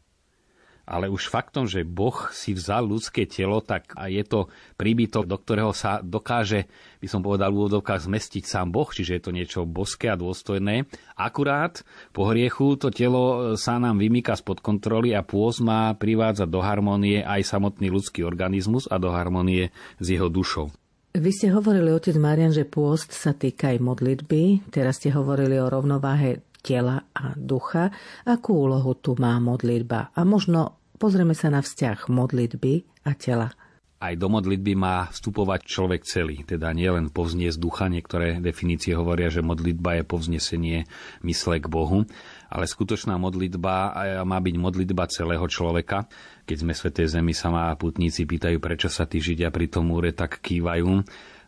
ale 0.85 1.07
už 1.07 1.31
faktom, 1.31 1.69
že 1.69 1.87
Boh 1.87 2.29
si 2.33 2.51
vzal 2.51 2.89
ľudské 2.89 3.29
telo, 3.29 3.61
tak 3.61 3.93
a 3.95 4.11
je 4.11 4.23
to 4.25 4.49
príbytok, 4.75 5.29
do 5.29 5.37
ktorého 5.39 5.71
sa 5.71 6.03
dokáže, 6.03 6.67
by 6.99 7.07
som 7.07 7.21
povedal 7.23 7.53
v 7.53 7.65
úvodovkách, 7.65 8.05
zmestiť 8.05 8.43
sám 8.43 8.73
Boh, 8.73 8.89
čiže 8.89 9.17
je 9.17 9.23
to 9.23 9.31
niečo 9.31 9.59
boské 9.63 10.11
a 10.11 10.19
dôstojné. 10.19 10.89
Akurát 11.15 11.85
po 12.11 12.27
hriechu 12.29 12.75
to 12.75 12.89
telo 12.89 13.55
sa 13.55 13.77
nám 13.77 14.01
vymýka 14.01 14.33
spod 14.35 14.59
kontroly 14.59 15.13
a 15.15 15.21
pôz 15.23 15.63
má 15.63 15.93
privádzať 15.95 16.49
do 16.49 16.59
harmonie 16.59 17.21
aj 17.23 17.45
samotný 17.45 17.87
ľudský 17.93 18.25
organizmus 18.25 18.89
a 18.89 18.97
do 18.97 19.13
harmonie 19.13 19.73
s 20.01 20.05
jeho 20.11 20.27
dušou. 20.27 20.73
Vy 21.11 21.27
ste 21.35 21.51
hovorili, 21.51 21.91
otec 21.91 22.15
Marian, 22.15 22.55
že 22.55 22.63
pôst 22.63 23.11
sa 23.11 23.35
týka 23.35 23.75
aj 23.75 23.83
modlitby. 23.83 24.71
Teraz 24.71 25.03
ste 25.03 25.11
hovorili 25.11 25.59
o 25.59 25.67
rovnováhe 25.67 26.39
tela 26.61 27.09
a 27.11 27.33
ducha. 27.35 27.89
Akú 28.23 28.65
úlohu 28.69 28.95
tu 28.97 29.17
má 29.19 29.35
modlitba? 29.41 30.13
A 30.13 30.21
možno 30.23 30.81
Pozrieme 31.01 31.33
sa 31.33 31.49
na 31.49 31.65
vzťah 31.65 32.13
modlitby 32.13 32.85
a 33.09 33.17
tela. 33.17 33.49
Aj 33.97 34.13
do 34.13 34.29
modlitby 34.29 34.77
má 34.77 35.09
vstupovať 35.09 35.65
človek 35.65 36.05
celý, 36.05 36.45
teda 36.45 36.69
nielen 36.77 37.09
povzniesť 37.09 37.57
ducha, 37.57 37.89
niektoré 37.89 38.37
definície 38.37 38.93
hovoria, 38.93 39.33
že 39.33 39.41
modlitba 39.41 39.97
je 39.97 40.03
povznesenie 40.05 40.79
mysle 41.25 41.57
k 41.57 41.65
Bohu, 41.65 42.05
ale 42.53 42.65
skutočná 42.69 43.17
modlitba 43.17 43.97
má 44.21 44.37
byť 44.37 44.55
modlitba 44.61 45.09
celého 45.09 45.45
človeka. 45.49 46.05
Keď 46.45 46.57
sme 46.61 46.73
Svetej 46.77 47.17
Zemi, 47.17 47.33
sa 47.33 47.49
má 47.49 47.73
putníci 47.73 48.29
pýtajú, 48.29 48.61
prečo 48.61 48.85
sa 48.85 49.09
tí 49.09 49.17
Židia 49.17 49.49
pri 49.49 49.73
tom 49.73 49.89
múre 49.89 50.13
tak 50.13 50.37
kývajú. 50.37 51.01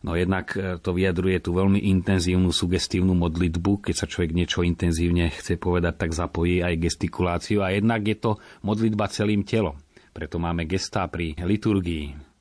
No 0.04 0.12
jednak 0.20 0.52
e, 0.52 0.76
to 0.84 0.92
vyjadruje 0.92 1.40
tú 1.40 1.56
veľmi 1.56 1.80
intenzívnu 1.96 2.52
sugestívnu 2.52 3.16
modlitbu, 3.16 3.88
keď 3.88 3.94
sa 3.96 4.06
človek 4.06 4.36
niečo 4.36 4.60
intenzívne 4.60 5.32
chce 5.32 5.56
povedať, 5.56 5.96
tak 5.96 6.10
zapojí 6.12 6.60
aj 6.60 6.76
gestikuláciu 6.76 7.64
a 7.64 7.72
jednak 7.72 8.04
je 8.04 8.16
to 8.20 8.36
modlitba 8.60 9.08
celým 9.08 9.48
telom. 9.48 9.80
Preto 10.12 10.36
máme 10.36 10.68
gestá 10.68 11.08
pri 11.08 11.34
liturgii, 11.40 12.34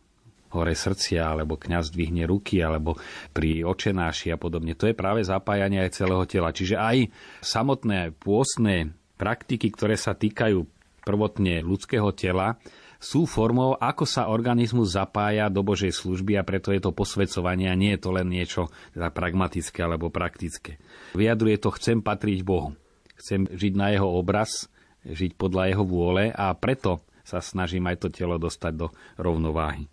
hore 0.53 0.77
srdcia, 0.77 1.33
alebo 1.33 1.57
kňaz 1.57 1.89
dvihne 1.89 2.29
ruky, 2.29 2.61
alebo 2.61 2.93
pri 3.33 3.65
očenáši 3.65 4.29
a 4.29 4.37
podobne. 4.37 4.77
To 4.77 4.85
je 4.85 4.93
práve 4.93 5.25
zapájanie 5.25 5.81
aj 5.81 5.97
celého 5.97 6.23
tela. 6.29 6.53
Čiže 6.53 6.77
aj 6.77 7.09
samotné 7.41 8.13
pôstne 8.13 8.93
praktiky, 9.17 9.73
ktoré 9.73 9.97
sa 9.97 10.13
týkajú 10.13 10.61
prvotne 11.01 11.65
ľudského 11.65 12.13
tela, 12.13 12.61
sú 13.03 13.27
formou, 13.27 13.75
ako 13.75 14.07
sa 14.07 14.31
organizmus 14.31 14.95
zapája 14.95 15.51
do 15.51 15.59
Božej 15.59 15.91
služby 15.91 16.39
a 16.39 16.47
preto 16.47 16.71
je 16.71 16.79
to 16.79 16.95
posvedcovanie 16.95 17.67
a 17.67 17.75
nie 17.75 17.99
je 17.99 18.01
to 18.07 18.15
len 18.15 18.31
niečo 18.31 18.71
teda 18.95 19.11
pragmatické 19.11 19.83
alebo 19.83 20.07
praktické. 20.07 20.79
Vyjadruje 21.11 21.59
to, 21.59 21.75
chcem 21.75 21.99
patriť 21.99 22.47
Bohu. 22.47 22.71
Chcem 23.19 23.51
žiť 23.51 23.73
na 23.75 23.91
jeho 23.91 24.07
obraz, 24.07 24.71
žiť 25.03 25.35
podľa 25.35 25.75
jeho 25.75 25.83
vôle 25.83 26.31
a 26.31 26.55
preto 26.55 27.03
sa 27.27 27.43
snažím 27.43 27.91
aj 27.91 28.07
to 28.07 28.07
telo 28.07 28.39
dostať 28.39 28.73
do 28.73 28.87
rovnováhy. 29.19 29.91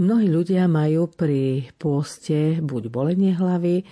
Mnohí 0.00 0.32
ľudia 0.32 0.64
majú 0.64 1.12
pri 1.12 1.68
pôste 1.76 2.56
buď 2.64 2.88
bolenie 2.88 3.36
hlavy, 3.36 3.84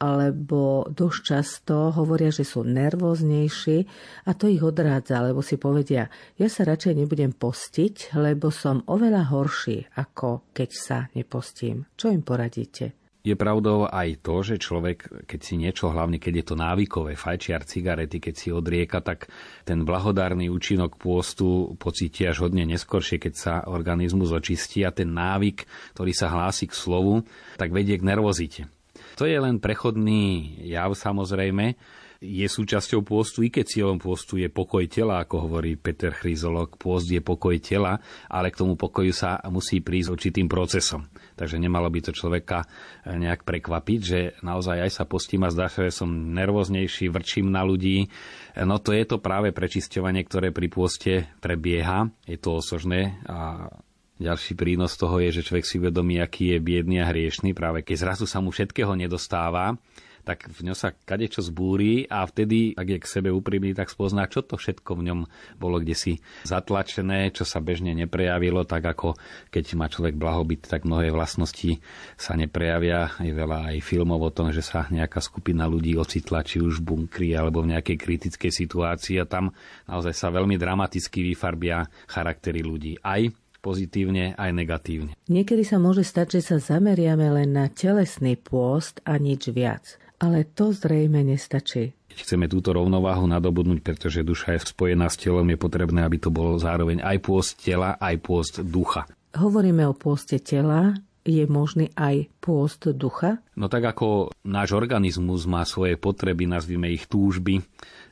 alebo 0.00 0.88
dosť 0.88 1.20
často 1.20 1.92
hovoria, 1.92 2.32
že 2.32 2.48
sú 2.48 2.64
nervóznejší 2.64 3.84
a 4.24 4.32
to 4.32 4.48
ich 4.48 4.64
odrádza, 4.64 5.20
lebo 5.20 5.44
si 5.44 5.60
povedia, 5.60 6.08
ja 6.40 6.48
sa 6.48 6.64
radšej 6.64 7.04
nebudem 7.04 7.36
postiť, 7.36 8.16
lebo 8.16 8.48
som 8.48 8.80
oveľa 8.88 9.28
horší, 9.28 9.92
ako 10.00 10.50
keď 10.56 10.70
sa 10.72 10.98
nepostím. 11.12 11.84
Čo 12.00 12.08
im 12.08 12.24
poradíte? 12.24 12.96
Je 13.20 13.36
pravdou 13.36 13.84
aj 13.84 14.24
to, 14.24 14.40
že 14.40 14.56
človek, 14.56 15.28
keď 15.28 15.40
si 15.44 15.60
niečo, 15.60 15.92
hlavne 15.92 16.16
keď 16.16 16.40
je 16.40 16.44
to 16.48 16.56
návykové, 16.56 17.20
fajčiar, 17.20 17.68
cigarety, 17.68 18.16
keď 18.16 18.34
si 18.34 18.48
odrieka, 18.48 19.04
tak 19.04 19.28
ten 19.68 19.84
blahodárny 19.84 20.48
účinok 20.48 20.96
pôstu 20.96 21.76
pocíti 21.76 22.24
až 22.24 22.48
hodne 22.48 22.64
neskoršie, 22.64 23.20
keď 23.20 23.34
sa 23.36 23.54
organizmus 23.68 24.32
očistí 24.32 24.88
a 24.88 24.96
ten 24.96 25.12
návyk, 25.12 25.68
ktorý 25.92 26.16
sa 26.16 26.32
hlási 26.32 26.64
k 26.64 26.72
slovu, 26.72 27.20
tak 27.60 27.76
vedie 27.76 28.00
k 28.00 28.08
nervozite. 28.08 28.72
To 29.18 29.24
je 29.28 29.36
len 29.36 29.60
prechodný 29.60 30.56
jav 30.64 30.92
samozrejme, 30.96 31.76
je 32.20 32.44
súčasťou 32.44 33.00
pôstu, 33.00 33.40
i 33.40 33.48
keď 33.48 33.64
cieľom 33.64 33.96
pôstu 33.96 34.36
je 34.36 34.52
pokoj 34.52 34.84
tela, 34.84 35.24
ako 35.24 35.48
hovorí 35.48 35.80
Peter 35.80 36.12
Chryzolog. 36.12 36.76
Pôst 36.76 37.08
je 37.08 37.24
pokoj 37.24 37.56
tela, 37.56 37.96
ale 38.28 38.52
k 38.52 38.60
tomu 38.60 38.76
pokoju 38.76 39.08
sa 39.16 39.40
musí 39.48 39.80
prísť 39.80 40.12
určitým 40.12 40.44
procesom. 40.44 41.08
Takže 41.40 41.56
nemalo 41.56 41.88
by 41.88 42.04
to 42.04 42.12
človeka 42.12 42.68
nejak 43.08 43.48
prekvapiť, 43.48 44.00
že 44.04 44.18
naozaj 44.44 44.84
aj 44.84 44.90
sa 44.92 45.08
postím 45.08 45.48
a 45.48 45.52
zdá 45.52 45.72
sa, 45.72 45.88
že 45.88 45.96
som 45.96 46.12
nervóznejší, 46.12 47.08
vrčím 47.08 47.48
na 47.48 47.64
ľudí. 47.64 48.12
No 48.52 48.76
to 48.76 48.92
je 48.92 49.08
to 49.08 49.16
práve 49.16 49.56
prečisťovanie, 49.56 50.20
ktoré 50.28 50.52
pri 50.52 50.68
pôste 50.68 51.12
prebieha. 51.40 52.12
Je 52.28 52.36
to 52.36 52.60
osožné 52.60 53.16
a 53.24 53.64
ďalší 54.20 54.52
prínos 54.54 54.94
toho 55.00 55.16
je, 55.24 55.40
že 55.40 55.46
človek 55.48 55.64
si 55.64 55.80
uvedomí, 55.80 56.20
aký 56.20 56.54
je 56.54 56.58
biedný 56.60 57.00
a 57.00 57.08
hriešný, 57.08 57.56
práve 57.56 57.80
keď 57.80 57.96
zrazu 58.04 58.28
sa 58.28 58.44
mu 58.44 58.52
všetkého 58.52 58.92
nedostáva, 58.92 59.80
tak 60.20 60.48
v 60.52 60.70
ňom 60.70 60.76
sa 60.76 60.92
kadečo 60.92 61.40
zbúri 61.40 62.04
a 62.06 62.24
vtedy, 62.24 62.76
ak 62.76 62.86
je 62.86 62.98
k 63.00 63.10
sebe 63.10 63.28
úprimný, 63.32 63.72
tak 63.72 63.88
spozná, 63.88 64.28
čo 64.28 64.44
to 64.44 64.60
všetko 64.60 65.00
v 65.00 65.04
ňom 65.10 65.20
bolo 65.56 65.80
kde 65.80 65.96
si 65.96 66.12
zatlačené, 66.44 67.32
čo 67.32 67.48
sa 67.48 67.58
bežne 67.64 67.96
neprejavilo, 67.96 68.68
tak 68.68 68.84
ako 68.84 69.16
keď 69.48 69.64
má 69.76 69.88
človek 69.88 70.14
blahobyt, 70.16 70.68
tak 70.68 70.84
mnohé 70.84 71.10
vlastnosti 71.10 71.80
sa 72.20 72.36
neprejavia. 72.36 73.16
Je 73.20 73.32
veľa 73.32 73.74
aj 73.74 73.76
filmov 73.80 74.20
o 74.20 74.30
tom, 74.30 74.52
že 74.52 74.60
sa 74.60 74.86
nejaká 74.88 75.24
skupina 75.24 75.64
ľudí 75.64 75.96
ocitla, 75.96 76.44
či 76.44 76.60
už 76.60 76.84
v 76.84 76.86
bunkri 76.86 77.30
alebo 77.32 77.64
v 77.64 77.76
nejakej 77.76 77.96
kritickej 77.96 78.52
situácii 78.52 79.16
a 79.20 79.28
tam 79.28 79.52
naozaj 79.88 80.12
sa 80.12 80.28
veľmi 80.28 80.60
dramaticky 80.60 81.24
vyfarbia 81.32 81.88
charaktery 82.06 82.60
ľudí. 82.60 83.00
Aj 83.00 83.24
pozitívne 83.60 84.34
aj 84.34 84.50
negatívne. 84.56 85.12
Niekedy 85.28 85.62
sa 85.62 85.76
môže 85.76 86.02
stať, 86.02 86.40
že 86.40 86.40
sa 86.40 86.56
zameriame 86.58 87.28
len 87.30 87.52
na 87.52 87.68
telesný 87.68 88.40
pôst 88.40 89.04
a 89.04 89.20
nič 89.20 89.52
viac. 89.52 90.00
Ale 90.20 90.44
to 90.44 90.72
zrejme 90.72 91.24
nestačí. 91.24 91.96
Keď 92.10 92.18
chceme 92.26 92.50
túto 92.50 92.74
rovnováhu 92.74 93.24
nadobudnúť, 93.30 93.80
pretože 93.80 94.26
duša 94.26 94.58
je 94.58 94.74
spojená 94.74 95.06
s 95.08 95.16
telom, 95.16 95.46
je 95.46 95.56
potrebné, 95.56 96.04
aby 96.04 96.18
to 96.18 96.28
bolo 96.28 96.58
zároveň 96.58 97.00
aj 97.00 97.16
pôst 97.22 97.56
tela, 97.56 97.96
aj 97.96 98.16
pôst 98.20 98.54
ducha. 98.60 99.06
Hovoríme 99.38 99.86
o 99.86 99.94
pôste 99.94 100.42
tela, 100.42 100.98
je 101.22 101.44
možný 101.46 101.92
aj 101.94 102.26
pôst 102.42 102.88
ducha? 102.96 103.38
No 103.54 103.70
tak 103.70 103.86
ako 103.86 104.34
náš 104.42 104.74
organizmus 104.74 105.46
má 105.46 105.62
svoje 105.62 105.94
potreby, 106.00 106.50
nazvime 106.50 106.90
ich 106.90 107.06
túžby, 107.06 107.62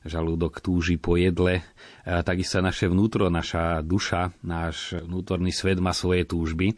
žalúdok 0.09 0.65
túži 0.65 0.97
po 0.97 1.15
jedle, 1.15 1.63
takisto 2.03 2.59
naše 2.59 2.89
vnútro, 2.89 3.29
naša 3.29 3.85
duša, 3.85 4.33
náš 4.43 4.99
vnútorný 4.99 5.53
svet 5.55 5.79
má 5.79 5.93
svoje 5.93 6.25
túžby. 6.25 6.75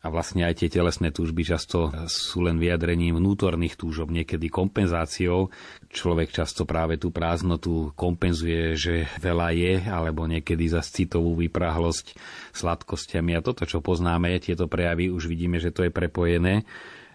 A 0.00 0.08
vlastne 0.08 0.48
aj 0.48 0.64
tie 0.64 0.72
telesné 0.72 1.12
túžby 1.12 1.44
často 1.44 1.92
sú 2.08 2.48
len 2.48 2.56
vyjadrením 2.56 3.20
vnútorných 3.20 3.76
túžob, 3.76 4.08
niekedy 4.08 4.48
kompenzáciou. 4.48 5.52
Človek 5.92 6.32
často 6.32 6.64
práve 6.64 6.96
tú 6.96 7.12
prázdnotu 7.12 7.92
kompenzuje, 8.00 8.80
že 8.80 9.04
veľa 9.20 9.52
je, 9.52 9.74
alebo 9.84 10.24
niekedy 10.24 10.72
za 10.72 10.80
citovú 10.80 11.36
vyprahlosť 11.44 12.16
sladkosťami. 12.56 13.36
A 13.36 13.44
toto, 13.44 13.68
čo 13.68 13.84
poznáme, 13.84 14.40
tieto 14.40 14.72
prejavy, 14.72 15.12
už 15.12 15.28
vidíme, 15.28 15.60
že 15.60 15.68
to 15.68 15.84
je 15.84 15.92
prepojené 15.92 16.64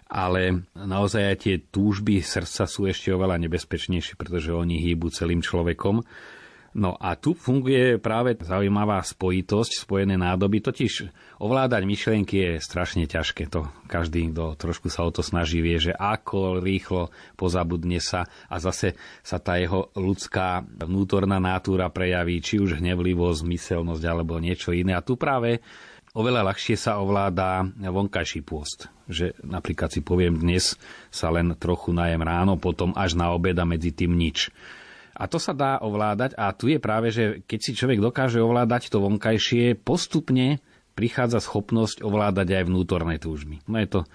ale 0.06 0.66
naozaj 0.78 1.22
aj 1.22 1.36
tie 1.42 1.54
túžby 1.58 2.22
srdca 2.22 2.64
sú 2.70 2.86
ešte 2.86 3.10
oveľa 3.10 3.42
nebezpečnejšie, 3.42 4.14
pretože 4.14 4.54
oni 4.54 4.78
hýbu 4.78 5.10
celým 5.10 5.42
človekom. 5.42 6.06
No 6.76 6.92
a 6.92 7.16
tu 7.16 7.32
funguje 7.32 7.96
práve 7.96 8.36
zaujímavá 8.36 9.00
spojitosť, 9.00 9.88
spojené 9.88 10.20
nádoby, 10.20 10.60
totiž 10.60 11.08
ovládať 11.40 11.88
myšlienky 11.88 12.36
je 12.36 12.52
strašne 12.60 13.08
ťažké. 13.08 13.48
To 13.48 13.72
každý, 13.88 14.28
kto 14.28 14.60
trošku 14.60 14.92
sa 14.92 15.08
o 15.08 15.10
to 15.10 15.24
snaží, 15.24 15.64
vie, 15.64 15.80
že 15.80 15.96
ako 15.96 16.60
rýchlo 16.60 17.08
pozabudne 17.40 17.96
sa 17.96 18.28
a 18.52 18.60
zase 18.60 18.92
sa 19.24 19.40
tá 19.40 19.56
jeho 19.56 19.88
ľudská 19.96 20.68
vnútorná 20.84 21.40
natúra 21.40 21.88
prejaví, 21.88 22.44
či 22.44 22.60
už 22.60 22.76
hnevlivosť, 22.76 23.40
myselnosť 23.48 24.04
alebo 24.04 24.36
niečo 24.36 24.76
iné. 24.76 24.92
A 24.92 25.00
tu 25.00 25.16
práve 25.16 25.64
oveľa 26.16 26.48
ľahšie 26.48 26.80
sa 26.80 26.96
ovláda 26.96 27.68
vonkajší 27.76 28.40
pôst. 28.40 28.88
Že 29.06 29.36
napríklad 29.44 29.92
si 29.92 30.00
poviem, 30.00 30.40
dnes 30.40 30.80
sa 31.12 31.28
len 31.28 31.52
trochu 31.60 31.92
najem 31.92 32.24
ráno, 32.24 32.56
potom 32.56 32.96
až 32.96 33.20
na 33.20 33.36
obeda 33.36 33.68
medzi 33.68 33.92
tým 33.92 34.16
nič. 34.16 34.48
A 35.16 35.28
to 35.28 35.40
sa 35.40 35.56
dá 35.56 35.80
ovládať 35.80 36.36
a 36.36 36.52
tu 36.52 36.68
je 36.68 36.76
práve, 36.76 37.08
že 37.08 37.40
keď 37.44 37.58
si 37.60 37.72
človek 37.72 38.00
dokáže 38.00 38.40
ovládať 38.40 38.92
to 38.92 39.00
vonkajšie, 39.00 39.76
postupne 39.80 40.60
prichádza 40.96 41.44
schopnosť 41.44 42.00
ovládať 42.00 42.56
aj 42.56 42.64
vnútorné 42.68 43.16
túžby. 43.20 43.60
No 43.68 43.76
je 43.80 43.88
to 43.88 44.00
e, 44.04 44.06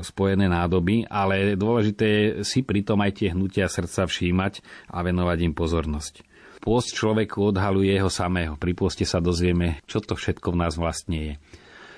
spojené 0.00 0.48
nádoby, 0.48 1.04
ale 1.08 1.56
dôležité 1.56 2.04
je 2.08 2.24
si 2.44 2.64
pritom 2.64 2.96
aj 3.04 3.12
tie 3.12 3.28
hnutia 3.36 3.68
srdca 3.68 4.08
všímať 4.08 4.64
a 4.88 5.04
venovať 5.04 5.38
im 5.48 5.52
pozornosť. 5.52 6.24
Pôst 6.60 6.92
človeku 6.92 7.56
odhaluje 7.56 7.88
jeho 7.88 8.12
samého. 8.12 8.52
Pri 8.60 8.76
pôste 8.76 9.08
sa 9.08 9.16
dozvieme, 9.16 9.80
čo 9.88 10.04
to 10.04 10.12
všetko 10.12 10.52
v 10.52 10.60
nás 10.60 10.76
vlastne 10.76 11.16
je 11.16 11.32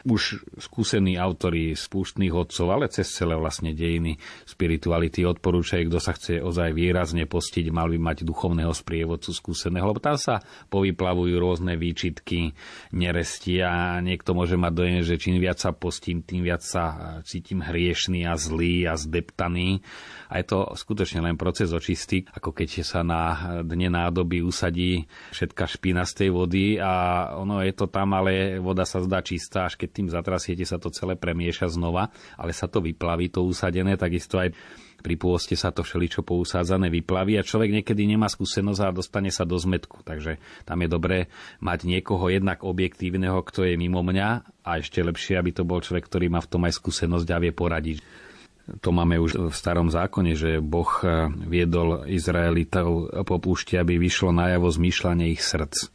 už 0.02 0.42
skúsení 0.59 1.14
autori 1.14 1.78
z 1.78 1.85
púštnych 1.87 2.35
odcov, 2.35 2.66
ale 2.75 2.90
cez 2.90 3.06
celé 3.06 3.38
vlastne 3.38 3.71
dejiny 3.71 4.18
spirituality 4.47 5.23
odporúčajú, 5.23 5.87
kto 5.87 5.99
sa 6.02 6.12
chce 6.14 6.42
ozaj 6.42 6.75
výrazne 6.75 7.26
postiť, 7.30 7.71
mal 7.71 7.87
by 7.90 7.99
mať 7.99 8.18
duchovného 8.26 8.75
sprievodcu 8.75 9.30
skúseného, 9.30 9.87
lebo 9.87 10.02
tam 10.02 10.18
sa 10.18 10.42
povyplavujú 10.71 11.35
rôzne 11.38 11.78
výčitky, 11.78 12.54
neresti 12.90 13.62
a 13.62 14.02
niekto 14.02 14.35
môže 14.35 14.59
mať 14.59 14.73
dojem, 14.75 15.00
že 15.06 15.21
čím 15.21 15.38
viac 15.38 15.62
sa 15.62 15.71
postím, 15.71 16.26
tým 16.26 16.42
viac 16.42 16.66
sa 16.66 17.18
cítim 17.23 17.62
hriešný 17.62 18.26
a 18.26 18.35
zlý 18.35 18.90
a 18.90 18.98
zdeptaný. 18.98 19.85
A 20.33 20.40
je 20.40 20.48
to 20.48 20.72
skutočne 20.72 21.20
len 21.20 21.37
proces 21.37 21.70
očistý, 21.70 22.24
ako 22.33 22.57
keď 22.57 22.83
sa 22.83 23.05
na 23.05 23.22
dne 23.61 23.92
nádoby 23.92 24.40
usadí 24.40 25.05
všetka 25.31 25.68
špina 25.68 26.09
z 26.09 26.24
tej 26.24 26.31
vody 26.33 26.81
a 26.81 26.92
ono 27.37 27.61
je 27.61 27.72
to 27.77 27.87
tam, 27.87 28.16
ale 28.16 28.57
voda 28.59 28.88
sa 28.88 29.05
zdá 29.05 29.20
čistá, 29.20 29.68
až 29.68 29.77
keď 29.77 29.90
tým 29.92 30.09
zatrasiete 30.09 30.64
sa 30.64 30.81
to 30.81 30.88
celé 30.88 31.14
premieša 31.14 31.68
znova, 31.68 32.09
ale 32.40 32.57
sa 32.57 32.66
to 32.66 32.81
vyplaví, 32.81 33.28
to 33.28 33.44
usadené, 33.44 34.00
takisto 34.00 34.40
aj 34.40 34.57
pri 35.02 35.18
pôste 35.18 35.59
sa 35.59 35.74
to 35.74 35.83
všeličo 35.83 36.22
pousádzané 36.22 36.87
vyplaví 36.88 37.35
a 37.35 37.42
človek 37.42 37.74
niekedy 37.74 38.07
nemá 38.07 38.31
skúsenosť 38.31 38.81
a 38.81 38.94
dostane 38.94 39.35
sa 39.35 39.42
do 39.42 39.59
zmetku. 39.59 40.07
Takže 40.07 40.38
tam 40.62 40.78
je 40.81 40.88
dobré 40.88 41.18
mať 41.59 41.90
niekoho 41.90 42.31
jednak 42.31 42.62
objektívneho, 42.62 43.42
kto 43.42 43.66
je 43.66 43.74
mimo 43.74 44.00
mňa 44.00 44.28
a 44.62 44.70
ešte 44.78 45.02
lepšie, 45.02 45.37
aby 45.37 45.50
to 45.50 45.66
bol 45.66 45.83
človek, 45.83 46.07
ktorý 46.07 46.31
má 46.31 46.38
v 46.38 46.50
tom 46.55 46.62
aj 46.64 46.78
skúsenosť 46.78 47.28
a 47.35 47.42
vie 47.42 47.50
poradiť. 47.50 47.98
To 48.78 48.94
máme 48.94 49.18
už 49.18 49.50
v 49.50 49.55
starom 49.59 49.90
zákone, 49.90 50.38
že 50.38 50.62
Boh 50.62 51.02
viedol 51.50 52.07
Izraelitov 52.07 53.11
po 53.26 53.42
púšti, 53.42 53.74
aby 53.74 53.98
vyšlo 53.98 54.31
najavo 54.31 54.70
zmýšľanie 54.70 55.35
ich 55.35 55.42
srdc 55.42 55.90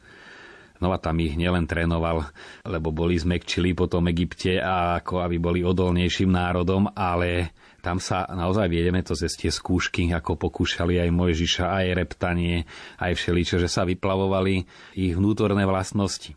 No 0.77 0.93
a 0.93 1.01
tam 1.01 1.17
ich 1.21 1.33
nielen 1.33 1.65
trénoval, 1.65 2.29
lebo 2.65 2.93
boli 2.93 3.17
zmekčili 3.17 3.73
po 3.73 3.89
tom 3.89 4.09
Egypte 4.13 4.61
a 4.61 5.01
ako 5.01 5.25
aby 5.25 5.37
boli 5.41 5.59
odolnejším 5.65 6.29
národom, 6.29 6.89
ale 6.93 7.55
tam 7.81 8.03
sa 8.03 8.27
naozaj 8.27 8.67
viedeme 8.67 8.99
to 9.01 9.15
cez 9.15 9.33
tie 9.39 9.47
skúšky, 9.47 10.11
ako 10.11 10.35
pokúšali 10.37 10.99
aj 10.99 11.09
Mojžiša, 11.13 11.65
aj 11.65 11.87
reptanie, 11.95 12.67
aj 12.99 13.15
všeličo, 13.15 13.57
že 13.61 13.69
sa 13.71 13.87
vyplavovali 13.87 14.65
ich 14.99 15.13
vnútorné 15.15 15.63
vlastnosti. 15.63 16.35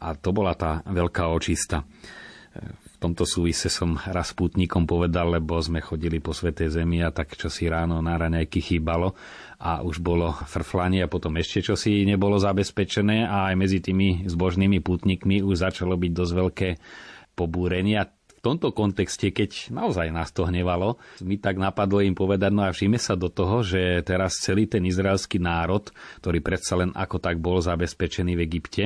A 0.00 0.16
to 0.16 0.32
bola 0.32 0.56
tá 0.56 0.80
veľká 0.86 1.28
očista. 1.28 1.84
Tomto 3.02 3.28
súvise 3.28 3.68
som 3.68 4.00
raz 4.08 4.32
pútnikom 4.32 4.88
povedal, 4.88 5.28
lebo 5.36 5.60
sme 5.60 5.84
chodili 5.84 6.20
po 6.20 6.32
Svetej 6.32 6.80
Zemi 6.80 7.04
a 7.04 7.12
tak 7.12 7.36
čo 7.36 7.52
ráno 7.68 8.00
na 8.00 8.16
raňajky 8.16 8.60
chýbalo 8.64 9.12
a 9.60 9.80
už 9.84 10.00
bolo 10.00 10.36
frflanie 10.48 11.04
a 11.04 11.10
potom 11.10 11.36
ešte 11.36 11.60
čo 11.64 11.74
nebolo 12.04 12.36
zabezpečené 12.36 13.24
a 13.24 13.52
aj 13.52 13.54
medzi 13.56 13.78
tými 13.80 14.28
zbožnými 14.28 14.80
pútnikmi 14.84 15.40
už 15.40 15.64
začalo 15.64 15.96
byť 15.96 16.12
dosť 16.12 16.32
veľké 16.32 16.68
pobúrenie. 17.36 17.96
A 18.00 18.08
v 18.08 18.40
tomto 18.44 18.70
kontexte, 18.70 19.32
keď 19.32 19.74
naozaj 19.74 20.12
nás 20.12 20.30
to 20.30 20.46
hnevalo, 20.46 21.00
mi 21.24 21.40
tak 21.40 21.58
napadlo 21.58 22.04
im 22.04 22.14
povedať, 22.14 22.52
no 22.52 22.62
a 22.62 22.70
všime 22.70 23.00
sa 23.00 23.16
do 23.16 23.32
toho, 23.32 23.64
že 23.64 24.04
teraz 24.06 24.38
celý 24.38 24.68
ten 24.70 24.84
izraelský 24.84 25.40
národ, 25.42 25.88
ktorý 26.22 26.38
predsa 26.44 26.78
len 26.78 26.94
ako 26.94 27.16
tak 27.18 27.40
bol 27.42 27.58
zabezpečený 27.58 28.38
v 28.38 28.44
Egypte, 28.44 28.84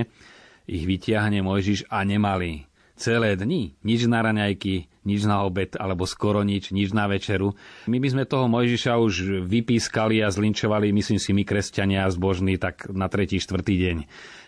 ich 0.70 0.86
vytiahne 0.86 1.42
Mojžiš 1.42 1.90
a 1.90 2.06
nemali 2.06 2.69
celé 3.00 3.34
dni. 3.34 3.72
Nič 3.80 4.04
na 4.04 4.20
raňajky, 4.20 4.86
nič 5.08 5.24
na 5.24 5.42
obed, 5.48 5.72
alebo 5.80 6.04
skoro 6.04 6.44
nič, 6.44 6.70
nič 6.70 6.92
na 6.92 7.08
večeru. 7.08 7.56
My 7.88 7.96
by 7.96 8.08
sme 8.12 8.24
toho 8.28 8.46
Mojžiša 8.52 8.92
už 9.00 9.14
vypískali 9.48 10.20
a 10.20 10.28
zlinčovali, 10.28 10.92
myslím 10.92 11.16
si, 11.16 11.32
my 11.32 11.42
kresťania 11.48 12.04
zbožní, 12.12 12.60
tak 12.60 12.92
na 12.92 13.08
tretí, 13.08 13.40
štvrtý 13.40 13.74
deň. 13.80 13.96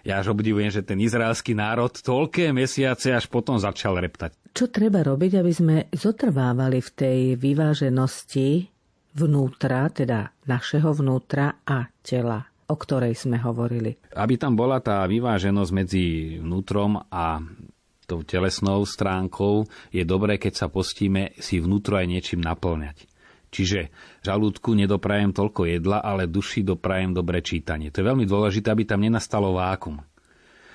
Ja 0.05 0.21
až 0.21 0.37
obdivujem, 0.37 0.69
že 0.69 0.85
ten 0.85 1.01
izraelský 1.01 1.57
národ 1.57 1.97
toľké 1.97 2.53
mesiace 2.53 3.17
až 3.17 3.33
potom 3.33 3.57
začal 3.57 3.97
reptať. 3.97 4.37
Čo 4.53 4.69
treba 4.69 5.01
robiť, 5.01 5.33
aby 5.41 5.53
sme 5.53 5.77
zotrvávali 5.97 6.85
v 6.85 6.91
tej 6.93 7.21
vyváženosti 7.41 8.69
vnútra, 9.17 9.89
teda 9.89 10.37
našeho 10.45 10.93
vnútra 10.93 11.65
a 11.65 11.89
tela? 12.05 12.53
o 12.73 12.77
ktorej 12.81 13.13
sme 13.13 13.37
hovorili. 13.37 14.01
Aby 14.17 14.41
tam 14.41 14.57
bola 14.57 14.81
tá 14.81 15.05
vyváženosť 15.05 15.71
medzi 15.77 16.05
vnútrom 16.41 16.97
a 17.13 17.45
tou 18.13 18.21
telesnou 18.21 18.85
stránkou, 18.85 19.65
je 19.89 20.05
dobré, 20.05 20.37
keď 20.37 20.53
sa 20.53 20.67
postíme 20.69 21.33
si 21.41 21.57
vnútro 21.57 21.97
aj 21.97 22.07
niečím 22.13 22.45
naplňať. 22.45 23.09
Čiže 23.53 23.93
žalúdku 24.25 24.73
nedoprajem 24.73 25.33
toľko 25.33 25.69
jedla, 25.69 26.01
ale 26.01 26.29
duši 26.29 26.65
doprajem 26.65 27.13
dobre 27.13 27.45
čítanie. 27.45 27.93
To 27.93 28.01
je 28.01 28.09
veľmi 28.09 28.25
dôležité, 28.25 28.73
aby 28.73 28.89
tam 28.89 29.05
nenastalo 29.05 29.53
vákum. 29.53 30.01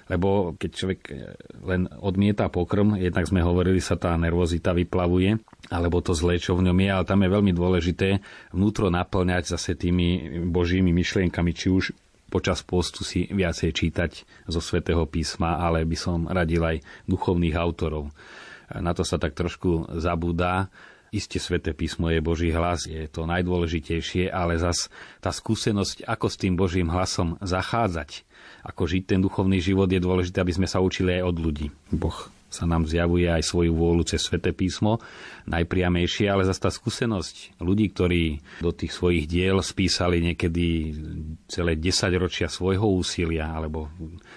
Lebo 0.07 0.55
keď 0.55 0.69
človek 0.71 1.01
eh, 1.09 1.35
len 1.67 1.89
odmieta 1.99 2.47
pokrm, 2.47 2.95
jednak 2.95 3.27
sme 3.27 3.43
hovorili, 3.43 3.83
sa 3.83 3.99
tá 3.99 4.15
nervozita 4.15 4.71
vyplavuje, 4.71 5.35
alebo 5.73 5.99
to 5.99 6.15
zlé, 6.15 6.39
čo 6.39 6.55
v 6.55 6.69
ňom 6.69 6.77
je, 6.79 6.89
ale 6.89 7.03
tam 7.03 7.19
je 7.25 7.33
veľmi 7.33 7.51
dôležité 7.51 8.23
vnútro 8.55 8.87
naplňať 8.87 9.57
zase 9.57 9.75
tými 9.75 10.39
božími 10.47 10.95
myšlienkami, 10.95 11.51
či 11.51 11.67
už 11.73 11.91
počas 12.27 12.63
postu 12.63 13.03
si 13.03 13.27
viacej 13.27 13.71
čítať 13.71 14.11
zo 14.47 14.59
svätého 14.59 15.03
písma, 15.07 15.59
ale 15.59 15.87
by 15.87 15.97
som 15.97 16.27
radil 16.27 16.63
aj 16.63 16.83
duchovných 17.07 17.55
autorov. 17.55 18.11
Na 18.75 18.91
to 18.91 19.07
sa 19.07 19.15
tak 19.15 19.33
trošku 19.33 19.95
zabúda. 19.95 20.67
Isté 21.07 21.39
sväté 21.39 21.71
písmo 21.71 22.11
je 22.11 22.19
Boží 22.19 22.51
hlas, 22.51 22.83
je 22.83 23.07
to 23.07 23.23
najdôležitejšie, 23.23 24.27
ale 24.27 24.59
zas 24.59 24.91
tá 25.23 25.31
skúsenosť, 25.31 26.03
ako 26.03 26.27
s 26.27 26.35
tým 26.35 26.59
Božím 26.59 26.91
hlasom 26.91 27.39
zachádzať, 27.39 28.27
ako 28.67 28.83
žiť 28.83 29.03
ten 29.07 29.23
duchovný 29.23 29.63
život, 29.63 29.87
je 29.87 30.03
dôležité, 30.03 30.43
aby 30.43 30.51
sme 30.51 30.67
sa 30.67 30.83
učili 30.83 31.15
aj 31.15 31.23
od 31.31 31.37
ľudí. 31.39 31.67
Boh 31.95 32.36
sa 32.47 32.63
nám 32.63 32.87
zjavuje 32.87 33.27
aj 33.27 33.43
svoju 33.43 33.75
vôľu 33.75 34.07
cez 34.07 34.23
Svete 34.23 34.55
písmo, 34.55 35.03
najpriamejšie, 35.51 36.31
ale 36.31 36.47
zase 36.47 36.63
tá 36.63 36.71
skúsenosť 36.71 37.59
ľudí, 37.59 37.91
ktorí 37.91 38.23
do 38.63 38.71
tých 38.71 38.95
svojich 38.95 39.27
diel 39.27 39.59
spísali 39.59 40.23
niekedy 40.23 40.95
celé 41.51 41.75
10 41.75 42.15
ročia 42.15 42.47
svojho 42.47 42.87
úsilia, 42.87 43.51
alebo 43.51 43.91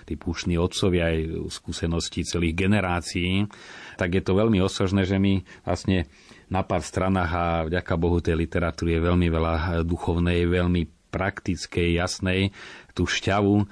tí 0.07 0.19
púšni 0.19 0.59
otcovia 0.59 1.15
aj 1.15 1.51
skúsenosti 1.55 2.27
celých 2.27 2.67
generácií, 2.67 3.47
tak 3.95 4.19
je 4.19 4.23
to 4.23 4.35
veľmi 4.35 4.59
osožné, 4.59 5.07
že 5.07 5.19
my 5.19 5.43
vlastne 5.63 6.11
na 6.51 6.67
pár 6.67 6.83
stranách 6.83 7.31
a 7.31 7.47
vďaka 7.71 7.95
Bohu 7.95 8.19
tej 8.19 8.35
literatúry 8.35 8.99
je 8.99 9.07
veľmi 9.07 9.29
veľa 9.31 9.55
duchovnej, 9.87 10.51
veľmi 10.51 11.15
praktickej, 11.15 11.99
jasnej, 11.99 12.51
tú 12.95 13.07
šťavu 13.07 13.67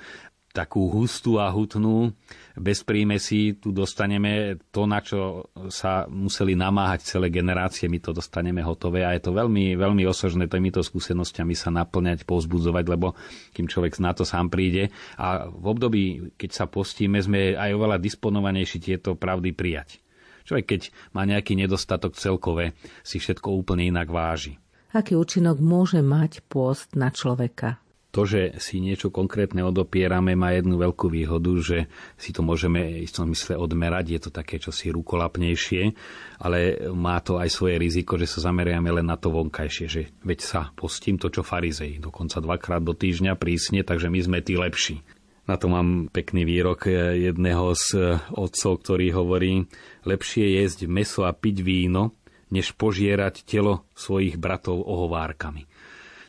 takú 0.59 0.91
hustú 0.91 1.39
a 1.39 1.47
hutnú. 1.55 2.11
Bez 2.59 2.83
prímesí 2.83 3.55
tu 3.57 3.71
dostaneme 3.71 4.59
to, 4.75 4.85
na 4.91 4.99
čo 4.99 5.47
sa 5.71 6.11
museli 6.11 6.59
namáhať 6.59 7.07
celé 7.07 7.31
generácie, 7.31 7.87
my 7.87 8.03
to 8.03 8.11
dostaneme 8.11 8.61
hotové 8.67 9.07
a 9.07 9.15
je 9.15 9.23
to 9.23 9.31
veľmi, 9.31 9.79
veľmi 9.79 10.03
osožné 10.05 10.51
týmito 10.51 10.83
skúsenostiami 10.83 11.55
sa 11.55 11.71
naplňať, 11.71 12.27
povzbudzovať, 12.27 12.85
lebo 12.91 13.15
kým 13.55 13.71
človek 13.71 14.03
na 14.03 14.11
to 14.11 14.27
sám 14.27 14.51
príde 14.51 14.91
a 15.15 15.47
v 15.47 15.67
období, 15.71 16.35
keď 16.35 16.51
sa 16.51 16.65
postíme, 16.67 17.23
sme 17.23 17.55
aj 17.55 17.71
oveľa 17.79 18.03
disponovanejší 18.03 18.79
tieto 18.83 19.15
pravdy 19.15 19.55
prijať. 19.55 20.03
Človek, 20.45 20.67
keď 20.67 20.83
má 21.15 21.29
nejaký 21.29 21.55
nedostatok 21.55 22.19
celkové, 22.19 22.75
si 23.05 23.21
všetko 23.21 23.53
úplne 23.53 23.87
inak 23.87 24.09
váži. 24.11 24.59
Aký 24.97 25.15
účinok 25.15 25.61
môže 25.61 26.01
mať 26.01 26.41
pôst 26.49 26.97
na 26.97 27.13
človeka? 27.13 27.77
To, 28.09 28.25
že 28.25 28.57
si 28.57 28.81
niečo 28.81 29.13
konkrétne 29.13 29.61
odopierame, 29.61 30.33
má 30.33 30.57
jednu 30.57 30.81
veľkú 30.81 31.13
výhodu, 31.13 31.53
že 31.61 31.79
si 32.17 32.33
to 32.33 32.41
môžeme 32.41 32.81
v 32.81 33.05
istom 33.05 33.29
mysle 33.29 33.61
odmerať, 33.61 34.05
je 34.09 34.21
to 34.25 34.31
také 34.33 34.57
čosi 34.57 34.89
rukolapnejšie, 34.89 35.93
ale 36.41 36.89
má 36.97 37.21
to 37.21 37.37
aj 37.37 37.53
svoje 37.53 37.77
riziko, 37.77 38.17
že 38.17 38.25
sa 38.25 38.49
zameriame 38.49 38.89
len 38.89 39.05
na 39.05 39.21
to 39.21 39.29
vonkajšie, 39.29 39.87
že 39.87 40.03
veď 40.25 40.39
sa 40.41 40.61
postím 40.73 41.21
to, 41.21 41.29
čo 41.29 41.45
farizej, 41.45 42.01
dokonca 42.01 42.41
dvakrát 42.41 42.81
do 42.81 42.97
týždňa 42.97 43.37
prísne, 43.37 43.85
takže 43.85 44.09
my 44.09 44.21
sme 44.25 44.39
tí 44.41 44.57
lepší. 44.57 45.05
Na 45.49 45.57
to 45.57 45.69
mám 45.73 46.13
pekný 46.13 46.45
výrok 46.45 46.93
jedného 47.17 47.73
z 47.73 48.21
otcov, 48.37 48.85
ktorý 48.85 49.17
hovorí, 49.17 49.65
lepšie 50.05 50.61
jesť 50.61 50.85
meso 50.85 51.25
a 51.25 51.33
piť 51.33 51.65
víno, 51.65 52.13
než 52.53 52.73
požierať 52.77 53.45
telo 53.45 53.85
svojich 53.93 54.41
bratov 54.41 54.81
ohovárkami 54.81 55.69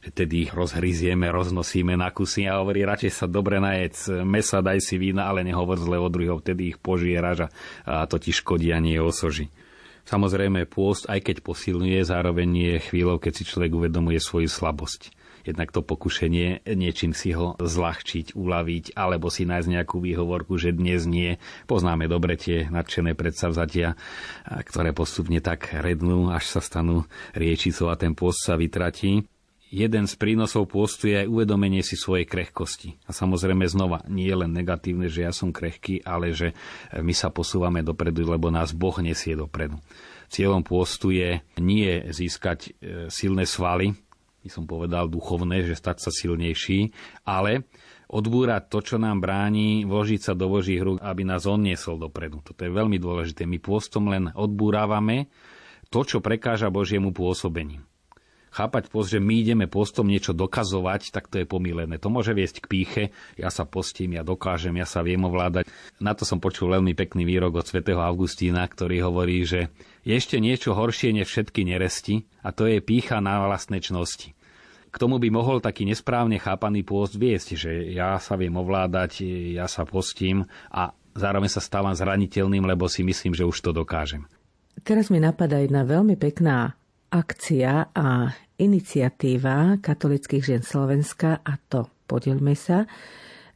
vtedy 0.04 0.48
ich 0.48 0.52
rozhryzieme, 0.56 1.28
roznosíme 1.32 1.96
na 2.00 2.10
kusy 2.14 2.48
a 2.48 2.60
hovorí, 2.64 2.88
radšej 2.88 3.12
sa 3.12 3.26
dobre 3.28 3.60
najec 3.60 4.24
mesa, 4.24 4.64
daj 4.64 4.80
si 4.80 4.96
vína, 4.96 5.28
ale 5.28 5.44
nehovor 5.44 5.80
zle 5.80 6.00
o 6.00 6.08
druhého, 6.08 6.40
vtedy 6.40 6.76
ich 6.76 6.78
požieraš 6.80 7.48
a, 7.48 8.04
a 8.04 8.08
to 8.08 8.20
ti 8.20 8.32
škodí 8.32 8.72
a 8.72 8.80
nie 8.80 9.00
osoži. 9.00 9.52
Samozrejme, 10.10 10.66
pôst, 10.66 11.06
aj 11.06 11.22
keď 11.22 11.46
posilňuje, 11.46 12.02
zároveň 12.02 12.50
je 12.50 12.76
chvíľou, 12.82 13.22
keď 13.22 13.34
si 13.36 13.44
človek 13.46 13.78
uvedomuje 13.78 14.18
svoju 14.18 14.50
slabosť. 14.50 15.14
Jednak 15.46 15.72
to 15.72 15.86
pokušenie 15.86 16.68
niečím 16.76 17.16
si 17.16 17.32
ho 17.32 17.56
zľahčiť, 17.58 18.36
uľaviť, 18.36 18.98
alebo 18.98 19.32
si 19.32 19.48
nájsť 19.48 19.70
nejakú 19.70 20.04
výhovorku, 20.04 20.60
že 20.60 20.76
dnes 20.76 21.08
nie. 21.08 21.40
Poznáme 21.66 22.12
dobre 22.12 22.36
tie 22.36 22.68
nadšené 22.68 23.16
predsavzatia, 23.16 23.96
ktoré 24.46 24.92
postupne 24.92 25.40
tak 25.40 25.72
rednú, 25.72 26.34
až 26.34 26.58
sa 26.58 26.62
stanú 26.62 27.08
riečicou 27.38 27.88
a 27.88 27.96
ten 27.96 28.18
pôst 28.18 28.44
sa 28.44 28.60
vytratí 28.60 29.30
jeden 29.70 30.10
z 30.10 30.14
prínosov 30.18 30.70
pôstu 30.70 31.14
je 31.14 31.26
aj 31.26 31.28
uvedomenie 31.30 31.86
si 31.86 31.94
svojej 31.94 32.26
krehkosti. 32.26 32.98
A 33.06 33.14
samozrejme 33.14 33.70
znova, 33.70 34.02
nie 34.10 34.26
je 34.26 34.38
len 34.38 34.52
negatívne, 34.52 35.08
že 35.08 35.30
ja 35.30 35.32
som 35.34 35.54
krehký, 35.54 36.02
ale 36.04 36.34
že 36.34 36.58
my 36.98 37.14
sa 37.14 37.30
posúvame 37.30 37.86
dopredu, 37.86 38.26
lebo 38.26 38.50
nás 38.50 38.74
Boh 38.74 38.98
nesie 39.00 39.38
dopredu. 39.38 39.78
Cieľom 40.30 40.62
pôstu 40.62 41.10
je 41.14 41.42
nie 41.58 41.90
získať 42.10 42.60
e, 42.70 43.10
silné 43.10 43.50
svaly, 43.50 43.98
by 44.46 44.50
som 44.50 44.70
povedal 44.70 45.10
duchovné, 45.10 45.66
že 45.66 45.78
stať 45.78 45.98
sa 46.06 46.12
silnejší, 46.14 46.94
ale 47.26 47.66
odbúrať 48.10 48.70
to, 48.70 48.80
čo 48.82 48.96
nám 49.02 49.22
bráni, 49.22 49.86
vložiť 49.86 50.22
sa 50.22 50.34
do 50.38 50.50
Božích 50.50 50.82
rúk, 50.82 51.02
aby 51.02 51.26
nás 51.26 51.50
On 51.50 51.62
niesol 51.62 51.98
dopredu. 51.98 52.42
Toto 52.46 52.62
je 52.62 52.72
veľmi 52.72 52.98
dôležité. 53.02 53.46
My 53.50 53.58
pôstom 53.58 54.10
len 54.10 54.30
odbúrávame 54.34 55.30
to, 55.90 56.06
čo 56.06 56.22
prekáža 56.22 56.70
Božiemu 56.70 57.10
pôsobeniu 57.10 57.89
chápať 58.50 58.90
post, 58.90 59.14
že 59.14 59.22
my 59.22 59.34
ideme 59.42 59.66
postom 59.70 60.10
niečo 60.10 60.34
dokazovať, 60.34 61.14
tak 61.14 61.30
to 61.30 61.42
je 61.42 61.46
pomílené. 61.46 62.02
To 62.02 62.14
môže 62.14 62.34
viesť 62.34 62.66
k 62.66 62.70
píche, 62.70 63.04
ja 63.38 63.50
sa 63.54 63.64
postím, 63.66 64.18
ja 64.18 64.24
dokážem, 64.26 64.76
ja 64.78 64.86
sa 64.86 65.06
viem 65.06 65.22
ovládať. 65.22 65.70
Na 66.02 66.18
to 66.18 66.26
som 66.26 66.42
počul 66.42 66.74
veľmi 66.74 66.98
pekný 66.98 67.24
výrok 67.24 67.62
od 67.62 67.66
svätého 67.70 68.02
Augustína, 68.02 68.66
ktorý 68.66 69.06
hovorí, 69.06 69.46
že 69.46 69.70
ešte 70.04 70.42
niečo 70.42 70.74
horšie 70.74 71.14
než 71.14 71.30
všetky 71.30 71.64
neresti 71.70 72.26
a 72.42 72.50
to 72.50 72.66
je 72.66 72.82
pícha 72.82 73.22
na 73.22 73.46
vlastné 73.46 73.78
čnosti. 73.80 74.34
K 74.90 74.96
tomu 74.98 75.22
by 75.22 75.30
mohol 75.30 75.62
taký 75.62 75.86
nesprávne 75.86 76.42
chápaný 76.42 76.82
pôst 76.82 77.14
viesť, 77.14 77.54
že 77.54 77.72
ja 77.94 78.18
sa 78.18 78.34
viem 78.34 78.58
ovládať, 78.58 79.22
ja 79.54 79.70
sa 79.70 79.86
postím 79.86 80.50
a 80.74 80.98
zároveň 81.14 81.54
sa 81.54 81.62
stávam 81.62 81.94
zraniteľným, 81.94 82.66
lebo 82.66 82.90
si 82.90 83.06
myslím, 83.06 83.38
že 83.38 83.46
už 83.46 83.62
to 83.62 83.70
dokážem. 83.70 84.26
Teraz 84.82 85.14
mi 85.14 85.22
napadá 85.22 85.62
jedna 85.62 85.86
veľmi 85.86 86.18
pekná 86.18 86.74
akcia 87.10 87.94
a 87.94 88.30
iniciatíva 88.58 89.82
katolických 89.82 90.44
žien 90.46 90.64
Slovenska 90.64 91.42
a 91.42 91.58
to 91.58 91.90
Podelme 92.10 92.58
sa, 92.58 92.90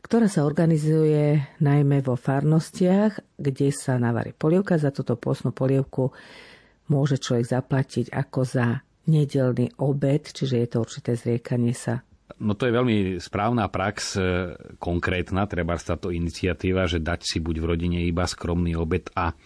ktorá 0.05 0.29
sa 0.29 0.45
organizuje 0.45 1.41
najmä 1.57 2.05
vo 2.05 2.13
farnostiach, 2.13 3.41
kde 3.41 3.73
sa 3.73 3.97
navarí 3.97 4.29
polievka. 4.29 4.77
Za 4.77 4.93
túto 4.93 5.17
pôsnu 5.17 5.49
polievku 5.49 6.13
môže 6.93 7.17
človek 7.17 7.49
zaplatiť 7.49 8.05
ako 8.13 8.39
za 8.45 8.85
nedelný 9.09 9.73
obed, 9.81 10.29
čiže 10.29 10.61
je 10.61 10.67
to 10.69 10.77
určité 10.85 11.17
zriekanie 11.17 11.73
sa 11.73 12.05
No 12.43 12.57
to 12.57 12.65
je 12.65 12.73
veľmi 12.73 12.97
správna 13.21 13.69
prax, 13.69 14.17
e, 14.17 14.19
konkrétna, 14.81 15.45
treba 15.45 15.77
táto 15.77 16.09
iniciatíva, 16.09 16.89
že 16.89 16.97
dať 16.97 17.21
si 17.23 17.37
buď 17.37 17.55
v 17.61 17.67
rodine 17.69 17.99
iba 18.03 18.25
skromný 18.25 18.73
obed 18.73 19.05
a 19.13 19.37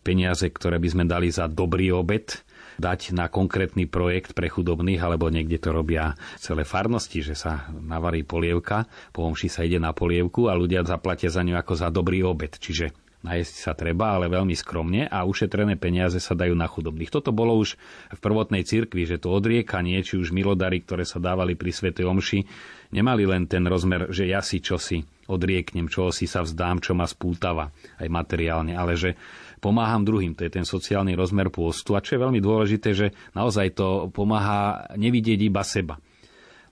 peniaze, 0.00 0.48
ktoré 0.48 0.80
by 0.80 0.88
sme 0.88 1.04
dali 1.04 1.28
za 1.28 1.44
dobrý 1.44 1.92
obed, 1.92 2.40
dať 2.82 3.14
na 3.14 3.30
konkrétny 3.30 3.86
projekt 3.86 4.34
pre 4.34 4.50
chudobných, 4.50 4.98
alebo 4.98 5.30
niekde 5.30 5.62
to 5.62 5.70
robia 5.70 6.18
celé 6.42 6.66
farnosti, 6.66 7.22
že 7.22 7.38
sa 7.38 7.70
navarí 7.70 8.26
polievka, 8.26 8.90
po 9.14 9.22
omši 9.22 9.46
sa 9.46 9.62
ide 9.62 9.78
na 9.78 9.94
polievku 9.94 10.50
a 10.50 10.58
ľudia 10.58 10.82
zaplatia 10.82 11.30
za 11.30 11.46
ňu 11.46 11.54
ako 11.54 11.72
za 11.78 11.94
dobrý 11.94 12.26
obed. 12.26 12.58
Čiže 12.58 12.90
najesť 13.22 13.54
sa 13.54 13.72
treba, 13.78 14.18
ale 14.18 14.26
veľmi 14.26 14.52
skromne 14.58 15.06
a 15.06 15.22
ušetrené 15.22 15.78
peniaze 15.78 16.18
sa 16.18 16.34
dajú 16.34 16.58
na 16.58 16.66
chudobných. 16.66 17.14
Toto 17.14 17.30
bolo 17.30 17.54
už 17.54 17.78
v 18.10 18.18
prvotnej 18.18 18.66
cirkvi, 18.66 19.06
že 19.06 19.22
to 19.22 19.30
odriekanie, 19.30 20.02
či 20.02 20.18
už 20.18 20.34
milodary, 20.34 20.82
ktoré 20.82 21.06
sa 21.06 21.22
dávali 21.22 21.54
pri 21.54 21.70
Svetej 21.70 22.02
Omši, 22.10 22.40
nemali 22.90 23.22
len 23.22 23.46
ten 23.46 23.62
rozmer, 23.62 24.10
že 24.10 24.26
ja 24.26 24.42
si 24.42 24.58
čosi 24.58 25.06
odrieknem, 25.32 25.88
čoho 25.88 26.12
si 26.12 26.28
sa 26.28 26.44
vzdám, 26.44 26.84
čo 26.84 26.92
ma 26.92 27.08
spútava 27.08 27.72
aj 27.96 28.08
materiálne, 28.12 28.76
ale 28.76 28.94
že 28.94 29.16
pomáham 29.62 30.02
druhým. 30.02 30.34
To 30.36 30.44
je 30.44 30.52
ten 30.52 30.66
sociálny 30.66 31.14
rozmer 31.14 31.48
pôstu. 31.48 31.94
A 31.94 32.02
čo 32.02 32.18
je 32.18 32.24
veľmi 32.26 32.42
dôležité, 32.42 32.92
že 32.92 33.06
naozaj 33.32 33.78
to 33.78 34.10
pomáha 34.10 34.90
nevidieť 34.98 35.38
iba 35.38 35.62
seba. 35.62 35.96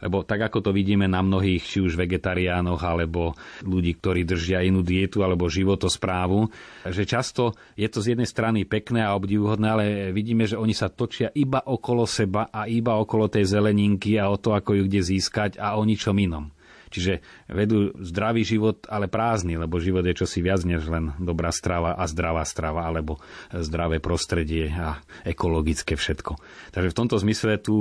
Lebo 0.00 0.24
tak 0.24 0.40
ako 0.48 0.64
to 0.64 0.70
vidíme 0.72 1.04
na 1.04 1.20
mnohých, 1.20 1.60
či 1.60 1.84
už 1.84 1.92
vegetariánoch, 1.92 2.80
alebo 2.80 3.36
ľudí, 3.60 4.00
ktorí 4.00 4.24
držia 4.24 4.64
inú 4.64 4.80
dietu, 4.80 5.20
alebo 5.20 5.44
životosprávu, 5.52 6.48
že 6.88 7.04
často 7.04 7.52
je 7.76 7.84
to 7.84 8.00
z 8.00 8.16
jednej 8.16 8.24
strany 8.24 8.64
pekné 8.64 9.04
a 9.04 9.12
obdivuhodné, 9.12 9.66
ale 9.68 9.84
vidíme, 10.16 10.48
že 10.48 10.56
oni 10.56 10.72
sa 10.72 10.88
točia 10.88 11.28
iba 11.36 11.60
okolo 11.60 12.08
seba 12.08 12.48
a 12.48 12.64
iba 12.64 12.96
okolo 12.96 13.28
tej 13.28 13.44
zeleninky 13.44 14.16
a 14.16 14.32
o 14.32 14.40
to, 14.40 14.56
ako 14.56 14.80
ju 14.80 14.82
kde 14.88 15.04
získať 15.04 15.60
a 15.60 15.76
o 15.76 15.84
ničom 15.84 16.16
inom. 16.16 16.48
Čiže 16.90 17.22
vedú 17.46 17.94
zdravý 18.02 18.42
život, 18.42 18.82
ale 18.90 19.06
prázdny, 19.06 19.54
lebo 19.54 19.78
život 19.78 20.02
je 20.02 20.18
čosi 20.26 20.42
viac 20.42 20.66
než 20.66 20.90
len 20.90 21.14
dobrá 21.22 21.54
strava 21.54 21.94
a 21.94 22.04
zdravá 22.10 22.42
strava, 22.42 22.82
alebo 22.82 23.22
zdravé 23.54 24.02
prostredie 24.02 24.68
a 24.74 24.98
ekologické 25.22 25.94
všetko. 25.94 26.36
Takže 26.74 26.90
v 26.90 26.98
tomto 26.98 27.16
zmysle 27.22 27.62
tu 27.62 27.74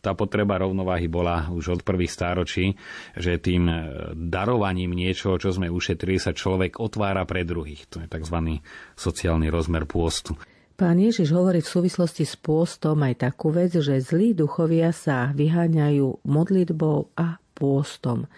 tá 0.00 0.16
potreba 0.16 0.56
rovnováhy 0.56 1.06
bola 1.06 1.52
už 1.52 1.78
od 1.78 1.80
prvých 1.84 2.12
stáročí, 2.12 2.72
že 3.12 3.36
tým 3.36 3.68
darovaním 4.16 4.96
niečoho, 4.96 5.36
čo 5.36 5.52
sme 5.52 5.68
ušetrili, 5.68 6.16
sa 6.16 6.32
človek 6.32 6.80
otvára 6.80 7.28
pre 7.28 7.44
druhých. 7.44 7.84
To 7.92 8.00
je 8.00 8.08
tzv. 8.08 8.58
sociálny 8.96 9.52
rozmer 9.52 9.84
pôstu. 9.84 10.32
Pán 10.76 11.00
Ježiš 11.00 11.32
hovorí 11.32 11.64
v 11.64 11.72
súvislosti 11.72 12.28
s 12.28 12.36
pôstom 12.36 13.00
aj 13.00 13.24
takú 13.24 13.48
vec, 13.48 13.72
že 13.72 13.96
zlí 13.96 14.36
duchovia 14.36 14.92
sa 14.92 15.32
vyháňajú 15.32 16.20
modlitbou 16.28 17.16
a 17.16 17.40
pôstom. 17.56 18.28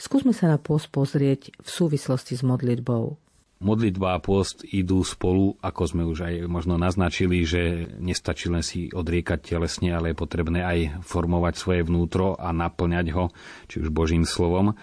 Skúsme 0.00 0.32
sa 0.32 0.48
na 0.48 0.56
pôst 0.56 0.88
pozrieť 0.88 1.52
v 1.60 1.68
súvislosti 1.68 2.34
s 2.34 2.42
modlitbou. 2.42 3.20
Modlitba 3.62 4.18
a 4.18 4.22
pôst 4.24 4.66
idú 4.66 5.06
spolu, 5.06 5.54
ako 5.62 5.82
sme 5.86 6.02
už 6.02 6.26
aj 6.26 6.34
možno 6.50 6.74
naznačili, 6.74 7.46
že 7.46 7.86
nestačí 8.02 8.50
len 8.50 8.66
si 8.66 8.90
odriekať 8.90 9.54
telesne, 9.54 9.94
ale 9.94 10.10
je 10.10 10.18
potrebné 10.18 10.66
aj 10.66 11.06
formovať 11.06 11.54
svoje 11.54 11.86
vnútro 11.86 12.34
a 12.34 12.50
naplňať 12.50 13.14
ho, 13.14 13.30
či 13.70 13.78
už 13.78 13.94
Božím 13.94 14.26
slovom. 14.26 14.74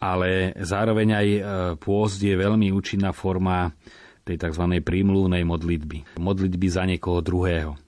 Ale 0.00 0.56
zároveň 0.56 1.08
aj 1.12 1.28
e, 1.28 1.40
pôst 1.76 2.24
je 2.24 2.32
veľmi 2.32 2.72
účinná 2.72 3.12
forma 3.12 3.76
tej 4.24 4.40
tzv. 4.40 4.64
prímluvnej 4.80 5.44
modlitby. 5.44 6.16
Modlitby 6.16 6.66
za 6.72 6.88
niekoho 6.88 7.20
druhého. 7.20 7.81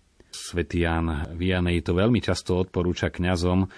Svetý 0.44 0.84
Ján 0.84 1.08
Vianej 1.40 1.80
to 1.80 1.96
veľmi 1.96 2.20
často 2.20 2.60
odporúča 2.60 3.08
kňazom, 3.08 3.64
e, 3.64 3.68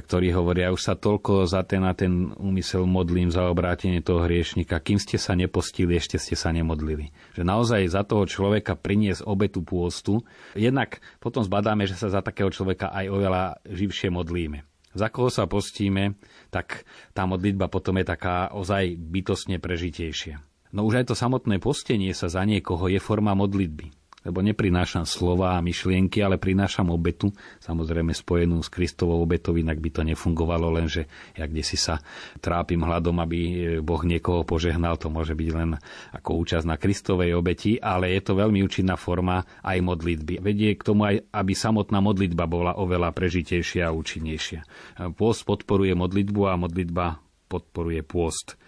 ktorí 0.00 0.32
hovoria, 0.32 0.72
už 0.72 0.80
sa 0.80 0.94
toľko 0.96 1.44
za 1.44 1.60
ten 1.68 1.84
a 1.84 1.92
ten 1.92 2.32
úmysel 2.40 2.88
modlím 2.88 3.28
za 3.28 3.44
obrátenie 3.44 4.00
toho 4.00 4.24
hriešnika, 4.24 4.80
kým 4.80 4.96
ste 4.96 5.20
sa 5.20 5.36
nepostili, 5.36 5.92
ešte 5.92 6.16
ste 6.16 6.32
sa 6.32 6.56
nemodlili. 6.56 7.12
Že 7.36 7.44
naozaj 7.44 7.92
za 7.92 8.00
toho 8.00 8.24
človeka 8.24 8.80
priniesť 8.80 9.28
obetu 9.28 9.60
pôstu, 9.60 10.24
jednak 10.56 11.04
potom 11.20 11.44
zbadáme, 11.44 11.84
že 11.84 12.00
sa 12.00 12.08
za 12.08 12.24
takého 12.24 12.48
človeka 12.48 12.88
aj 12.96 13.12
oveľa 13.12 13.42
živšie 13.68 14.08
modlíme 14.08 14.64
za 14.96 15.12
koho 15.12 15.28
sa 15.28 15.44
postíme, 15.44 16.16
tak 16.48 16.88
tá 17.12 17.28
modlitba 17.28 17.68
potom 17.68 18.00
je 18.00 18.08
taká 18.08 18.48
ozaj 18.56 18.96
bytostne 18.96 19.60
prežitejšia. 19.60 20.40
No 20.72 20.88
už 20.88 21.04
aj 21.04 21.12
to 21.12 21.14
samotné 21.14 21.60
postenie 21.60 22.16
sa 22.16 22.32
za 22.32 22.40
niekoho 22.48 22.88
je 22.88 22.96
forma 22.96 23.36
modlitby 23.36 24.05
lebo 24.26 24.42
neprinášam 24.42 25.06
slova 25.06 25.54
a 25.54 25.62
myšlienky, 25.62 26.18
ale 26.18 26.42
prinášam 26.42 26.90
obetu, 26.90 27.30
samozrejme 27.62 28.10
spojenú 28.10 28.58
s 28.58 28.66
Kristovou 28.66 29.22
obetou, 29.22 29.54
inak 29.54 29.78
by 29.78 29.90
to 29.94 30.02
nefungovalo, 30.02 30.74
lenže 30.74 31.06
ja 31.38 31.46
kde 31.46 31.62
si 31.62 31.78
sa 31.78 32.02
trápim 32.42 32.82
hľadom, 32.82 33.22
aby 33.22 33.38
Boh 33.86 34.02
niekoho 34.02 34.42
požehnal, 34.42 34.98
to 34.98 35.06
môže 35.06 35.38
byť 35.38 35.48
len 35.54 35.78
ako 36.10 36.42
účasť 36.42 36.66
na 36.66 36.74
Kristovej 36.74 37.38
obeti, 37.38 37.78
ale 37.78 38.10
je 38.18 38.20
to 38.26 38.34
veľmi 38.34 38.66
účinná 38.66 38.98
forma 38.98 39.46
aj 39.62 39.78
modlitby. 39.78 40.42
Vedie 40.42 40.74
k 40.74 40.82
tomu 40.82 41.06
aj, 41.06 41.22
aby 41.30 41.52
samotná 41.54 42.02
modlitba 42.02 42.50
bola 42.50 42.74
oveľa 42.74 43.14
prežitejšia 43.14 43.86
a 43.86 43.94
účinnejšia. 43.94 44.66
Pôst 45.14 45.46
podporuje 45.46 45.94
modlitbu 45.94 46.40
a 46.50 46.58
modlitba 46.58 47.22
podporuje 47.46 48.02
pôst. 48.02 48.58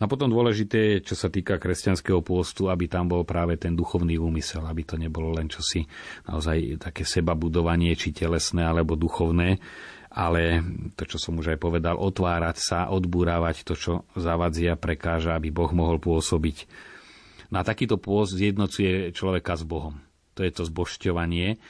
No 0.00 0.08
a 0.08 0.10
potom 0.10 0.32
dôležité 0.32 1.04
čo 1.04 1.12
sa 1.12 1.28
týka 1.28 1.60
kresťanského 1.60 2.24
pôstu, 2.24 2.72
aby 2.72 2.88
tam 2.88 3.04
bol 3.04 3.20
práve 3.28 3.60
ten 3.60 3.76
duchovný 3.76 4.16
úmysel, 4.16 4.64
aby 4.64 4.88
to 4.88 4.96
nebolo 4.96 5.36
len 5.36 5.52
čosi 5.52 5.84
naozaj 6.24 6.80
také 6.80 7.04
seba 7.04 7.36
budovanie, 7.36 7.92
či 7.92 8.16
telesné 8.16 8.64
alebo 8.64 8.96
duchovné, 8.96 9.60
ale 10.10 10.64
to, 10.96 11.04
čo 11.04 11.20
som 11.20 11.36
už 11.36 11.52
aj 11.54 11.58
povedal, 11.60 12.00
otvárať 12.00 12.56
sa, 12.58 12.78
odburávať 12.88 13.62
to, 13.62 13.76
čo 13.76 13.92
zavadzia, 14.16 14.80
prekáža, 14.80 15.36
aby 15.36 15.52
Boh 15.52 15.70
mohol 15.70 16.00
pôsobiť. 16.00 16.64
No 17.52 17.60
a 17.60 17.66
takýto 17.66 18.00
pôst 18.00 18.34
zjednocuje 18.34 19.12
človeka 19.12 19.54
s 19.54 19.68
Bohom. 19.68 20.00
To 20.34 20.40
je 20.40 20.50
to 20.50 20.64
zbošťovanie. 20.64 21.60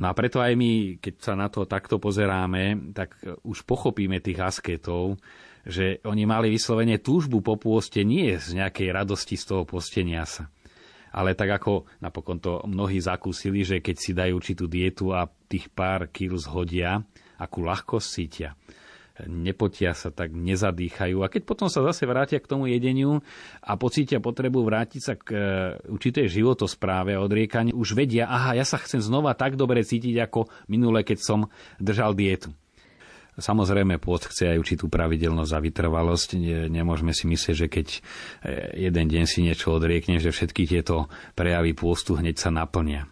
No 0.00 0.08
a 0.08 0.16
preto 0.16 0.40
aj 0.40 0.56
my, 0.56 0.96
keď 0.98 1.14
sa 1.20 1.34
na 1.36 1.52
to 1.52 1.68
takto 1.68 2.00
pozeráme, 2.00 2.92
tak 2.96 3.16
už 3.44 3.68
pochopíme 3.68 4.18
tých 4.18 4.40
asketov, 4.40 5.20
že 5.66 5.98
oni 6.06 6.24
mali 6.24 6.48
vyslovene 6.54 7.02
túžbu 7.02 7.42
po 7.42 7.58
pôste 7.58 8.06
nie 8.06 8.38
z 8.38 8.54
nejakej 8.54 8.94
radosti 8.94 9.34
z 9.34 9.44
toho 9.50 9.62
postenia 9.66 10.22
sa. 10.22 10.46
Ale 11.10 11.34
tak 11.34 11.58
ako 11.58 11.90
napokon 11.98 12.38
to 12.38 12.62
mnohí 12.64 13.02
zakúsili, 13.02 13.66
že 13.66 13.82
keď 13.82 13.96
si 13.98 14.12
dajú 14.14 14.32
určitú 14.38 14.64
dietu 14.70 15.10
a 15.10 15.26
tých 15.26 15.72
pár 15.74 16.12
kil 16.14 16.38
zhodia, 16.38 17.02
akú 17.40 17.66
ľahkosť 17.66 18.08
cítia 18.08 18.54
nepotia 19.24 19.96
sa, 19.96 20.12
tak 20.12 20.36
nezadýchajú. 20.36 21.24
A 21.24 21.32
keď 21.32 21.48
potom 21.48 21.72
sa 21.72 21.80
zase 21.80 22.04
vrátia 22.04 22.36
k 22.36 22.50
tomu 22.50 22.68
jedeniu 22.68 23.24
a 23.64 23.72
pocítia 23.80 24.20
potrebu 24.20 24.60
vrátiť 24.60 25.00
sa 25.00 25.14
k 25.16 25.26
e, 25.32 25.38
určitej 25.88 26.28
životospráve 26.28 27.16
a 27.16 27.24
odriekaniu, 27.24 27.72
už 27.72 27.96
vedia, 27.96 28.28
aha, 28.28 28.60
ja 28.60 28.68
sa 28.68 28.76
chcem 28.76 29.00
znova 29.00 29.32
tak 29.32 29.56
dobre 29.56 29.80
cítiť 29.80 30.20
ako 30.28 30.52
minule, 30.68 31.00
keď 31.00 31.18
som 31.24 31.48
držal 31.80 32.12
dietu. 32.12 32.52
Samozrejme, 33.36 34.00
pôst 34.00 34.32
chce 34.32 34.56
aj 34.56 34.60
určitú 34.64 34.88
pravidelnosť 34.88 35.52
a 35.52 35.60
vytrvalosť. 35.60 36.40
Nemôžeme 36.72 37.12
si 37.12 37.28
myslieť, 37.28 37.56
že 37.56 37.68
keď 37.68 37.86
e, 37.92 37.98
jeden 38.88 39.06
deň 39.12 39.24
si 39.28 39.44
niečo 39.44 39.76
odriekne, 39.76 40.16
že 40.16 40.32
všetky 40.32 40.64
tieto 40.64 41.12
prejavy 41.36 41.76
pôstu 41.76 42.16
hneď 42.16 42.40
sa 42.40 42.48
naplnia. 42.48 43.04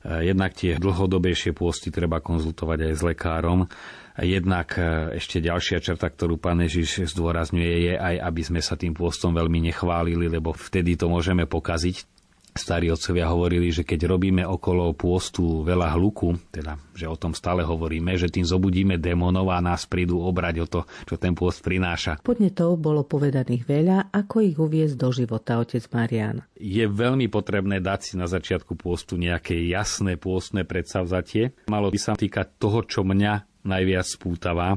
E, 0.00 0.32
jednak 0.32 0.56
tie 0.56 0.80
dlhodobejšie 0.80 1.52
pôsty 1.52 1.92
treba 1.92 2.24
konzultovať 2.24 2.88
aj 2.88 2.92
s 2.96 3.02
lekárom. 3.04 3.68
Jednak 4.16 4.80
e, 4.80 5.20
ešte 5.20 5.44
ďalšia 5.44 5.84
črta, 5.84 6.08
ktorú 6.08 6.40
pán 6.40 6.64
Ježiš 6.64 7.12
zdôrazňuje, 7.12 7.72
je 7.84 7.94
aj, 8.00 8.16
aby 8.16 8.40
sme 8.40 8.60
sa 8.64 8.80
tým 8.80 8.96
pôstom 8.96 9.36
veľmi 9.36 9.60
nechválili, 9.68 10.24
lebo 10.32 10.56
vtedy 10.56 10.96
to 10.96 11.12
môžeme 11.12 11.44
pokaziť 11.44 12.19
starí 12.60 12.92
otcovia 12.92 13.32
hovorili, 13.32 13.72
že 13.72 13.88
keď 13.88 14.04
robíme 14.04 14.44
okolo 14.44 14.92
pôstu 14.92 15.64
veľa 15.64 15.96
hluku, 15.96 16.36
teda, 16.52 16.76
že 16.92 17.08
o 17.08 17.16
tom 17.16 17.32
stále 17.32 17.64
hovoríme, 17.64 18.12
že 18.20 18.28
tým 18.28 18.44
zobudíme 18.44 19.00
démonov 19.00 19.48
a 19.48 19.64
nás 19.64 19.88
prídu 19.88 20.20
obrať 20.20 20.54
o 20.60 20.66
to, 20.68 20.80
čo 21.08 21.16
ten 21.16 21.32
pôst 21.32 21.64
prináša. 21.64 22.20
Podnetov 22.20 22.76
bolo 22.76 23.00
povedaných 23.08 23.64
veľa, 23.64 24.12
ako 24.12 24.36
ich 24.44 24.60
uviezť 24.60 24.96
do 25.00 25.08
života, 25.08 25.56
otec 25.56 25.82
Marian. 25.96 26.44
Je 26.60 26.84
veľmi 26.84 27.32
potrebné 27.32 27.80
dať 27.80 28.12
si 28.12 28.14
na 28.20 28.28
začiatku 28.28 28.76
pôstu 28.76 29.16
nejaké 29.16 29.56
jasné 29.64 30.20
pôstne 30.20 30.68
predsavzatie. 30.68 31.56
Malo 31.72 31.88
by 31.88 31.98
sa 31.98 32.12
týkať 32.12 32.60
toho, 32.60 32.84
čo 32.84 33.00
mňa 33.00 33.64
najviac 33.64 34.04
spútava, 34.04 34.76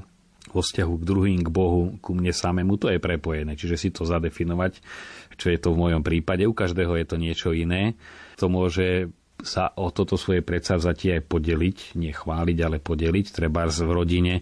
vo 0.54 0.62
vzťahu 0.62 0.93
k 1.02 1.08
druhým, 1.08 1.39
k 1.41 1.50
Bohu, 1.50 1.96
ku 2.04 2.13
mne 2.13 2.30
samému, 2.30 2.78
to 2.78 2.91
je 2.91 3.02
prepojené. 3.02 3.58
Čiže 3.58 3.76
si 3.80 3.89
to 3.89 4.06
zadefinovať, 4.06 4.84
čo 5.38 5.54
je 5.54 5.60
to 5.60 5.74
v 5.74 5.82
mojom 5.89 6.02
prípade. 6.06 6.46
U 6.46 6.54
každého 6.56 6.98
je 7.00 7.06
to 7.06 7.17
niečo 7.17 7.50
iné. 7.52 7.98
To 8.38 8.50
môže 8.50 9.12
sa 9.43 9.76
o 9.76 9.91
toto 9.91 10.15
svoje 10.15 10.39
predsavzatie 10.39 11.19
aj 11.19 11.28
podeliť, 11.28 11.78
nie 12.00 12.15
chváliť, 12.15 12.58
ale 12.63 12.78
podeliť. 12.80 13.26
Treba 13.36 13.67
v 13.67 13.91
rodine 13.91 14.34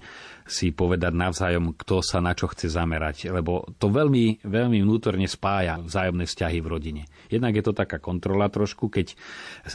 si 0.47 0.73
povedať 0.73 1.13
navzájom, 1.13 1.73
kto 1.77 2.01
sa 2.01 2.19
na 2.19 2.33
čo 2.35 2.49
chce 2.49 2.71
zamerať, 2.71 3.31
lebo 3.31 3.67
to 3.77 3.89
veľmi, 3.89 4.43
veľmi 4.43 4.81
vnútorne 4.83 5.25
spája 5.25 5.79
vzájomné 5.81 6.25
vzťahy 6.27 6.59
v 6.59 6.67
rodine. 6.67 7.03
Jednak 7.31 7.55
je 7.55 7.63
to 7.63 7.73
taká 7.73 7.97
kontrola 7.97 8.51
trošku, 8.51 8.91
keď 8.91 9.15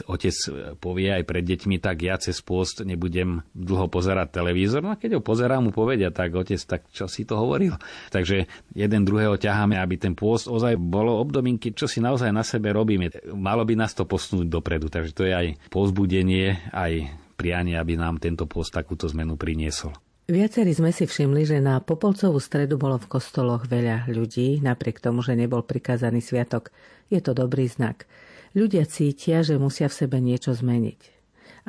otec 0.07 0.35
povie 0.77 1.09
aj 1.09 1.23
pred 1.25 1.43
deťmi, 1.43 1.81
tak 1.81 2.05
ja 2.05 2.15
cez 2.21 2.39
pôst 2.43 2.85
nebudem 2.85 3.41
dlho 3.55 3.89
pozerať 3.89 4.41
televízor, 4.41 4.85
no 4.85 4.93
a 4.93 4.99
keď 4.99 5.19
ho 5.19 5.21
pozerám, 5.23 5.65
mu 5.67 5.71
povedia, 5.73 6.13
tak 6.13 6.37
otec, 6.37 6.61
tak 6.63 6.81
čo 6.93 7.09
si 7.09 7.25
to 7.25 7.39
hovoril? 7.39 7.75
Takže 8.13 8.45
jeden 8.77 9.01
druhého 9.03 9.35
ťaháme, 9.41 9.75
aby 9.79 9.97
ten 9.97 10.13
pôst 10.13 10.45
ozaj 10.45 10.77
bolo 10.77 11.17
obdobím, 11.17 11.57
keď 11.57 11.85
čo 11.85 11.87
si 11.89 11.99
naozaj 11.99 12.29
na 12.29 12.45
sebe 12.45 12.69
robíme. 12.71 13.09
Malo 13.33 13.65
by 13.65 13.73
nás 13.73 13.97
to 13.97 14.05
posunúť 14.05 14.47
dopredu, 14.47 14.87
takže 14.87 15.11
to 15.13 15.23
je 15.25 15.33
aj 15.33 15.47
pozbudenie, 15.73 16.71
aj 16.71 17.09
prianie, 17.37 17.77
aby 17.77 17.93
nám 17.93 18.17
tento 18.17 18.49
post 18.49 18.73
takúto 18.73 19.05
zmenu 19.09 19.37
priniesol. 19.37 19.93
Viacerí 20.27 20.75
sme 20.75 20.91
si 20.91 21.07
všimli, 21.07 21.47
že 21.47 21.63
na 21.63 21.79
Popolcovú 21.79 22.43
stredu 22.43 22.75
bolo 22.75 22.99
v 22.99 23.07
kostoloch 23.07 23.63
veľa 23.63 24.11
ľudí, 24.11 24.59
napriek 24.59 24.99
tomu, 24.99 25.23
že 25.23 25.39
nebol 25.39 25.63
prikázaný 25.63 26.19
sviatok. 26.19 26.67
Je 27.07 27.23
to 27.23 27.31
dobrý 27.31 27.63
znak. 27.71 28.03
Ľudia 28.51 28.83
cítia, 28.91 29.39
že 29.39 29.55
musia 29.55 29.87
v 29.87 30.03
sebe 30.03 30.19
niečo 30.19 30.51
zmeniť. 30.51 30.99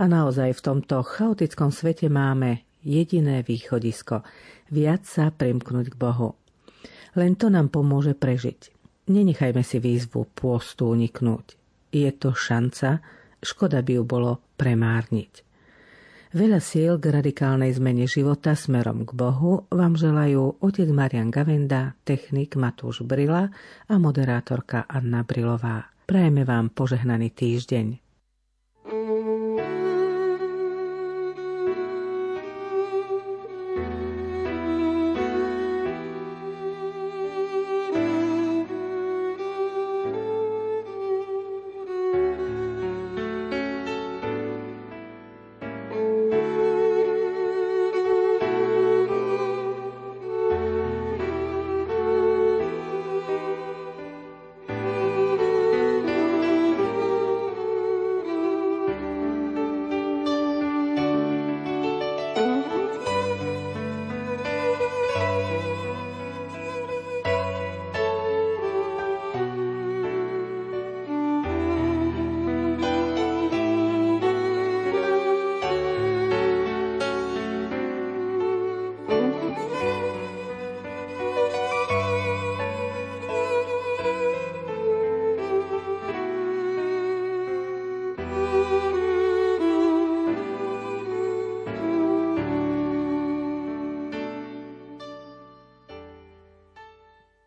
A 0.02 0.10
naozaj 0.10 0.58
v 0.58 0.64
tomto 0.74 1.06
chaotickom 1.06 1.70
svete 1.70 2.10
máme 2.10 2.66
jediné 2.82 3.46
východisko. 3.46 4.26
Viac 4.74 5.06
sa 5.06 5.30
primknúť 5.30 5.94
k 5.94 6.00
Bohu. 6.00 6.34
Len 7.14 7.38
to 7.38 7.54
nám 7.54 7.70
pomôže 7.70 8.18
prežiť. 8.18 8.74
Nenechajme 9.06 9.62
si 9.62 9.78
výzvu 9.78 10.34
pôstu 10.34 10.90
uniknúť. 10.90 11.54
Je 11.94 12.10
to 12.10 12.34
šanca, 12.34 13.06
škoda 13.38 13.86
by 13.86 13.92
ju 13.96 14.02
bolo 14.02 14.42
premárniť. 14.58 15.47
Veľa 16.28 16.60
síl 16.60 17.00
k 17.00 17.08
radikálnej 17.08 17.72
zmene 17.72 18.04
života 18.04 18.52
smerom 18.52 19.08
k 19.08 19.16
Bohu 19.16 19.64
vám 19.72 19.96
želajú 19.96 20.60
otec 20.60 20.84
Marian 20.92 21.32
Gavenda, 21.32 21.96
technik 22.04 22.52
Matúš 22.52 23.00
Brila 23.00 23.48
a 23.88 23.94
moderátorka 23.96 24.84
Anna 24.84 25.24
Brilová. 25.24 25.88
Prajeme 26.04 26.44
vám 26.44 26.68
požehnaný 26.68 27.32
týždeň. 27.32 28.07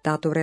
Táto 0.01 0.33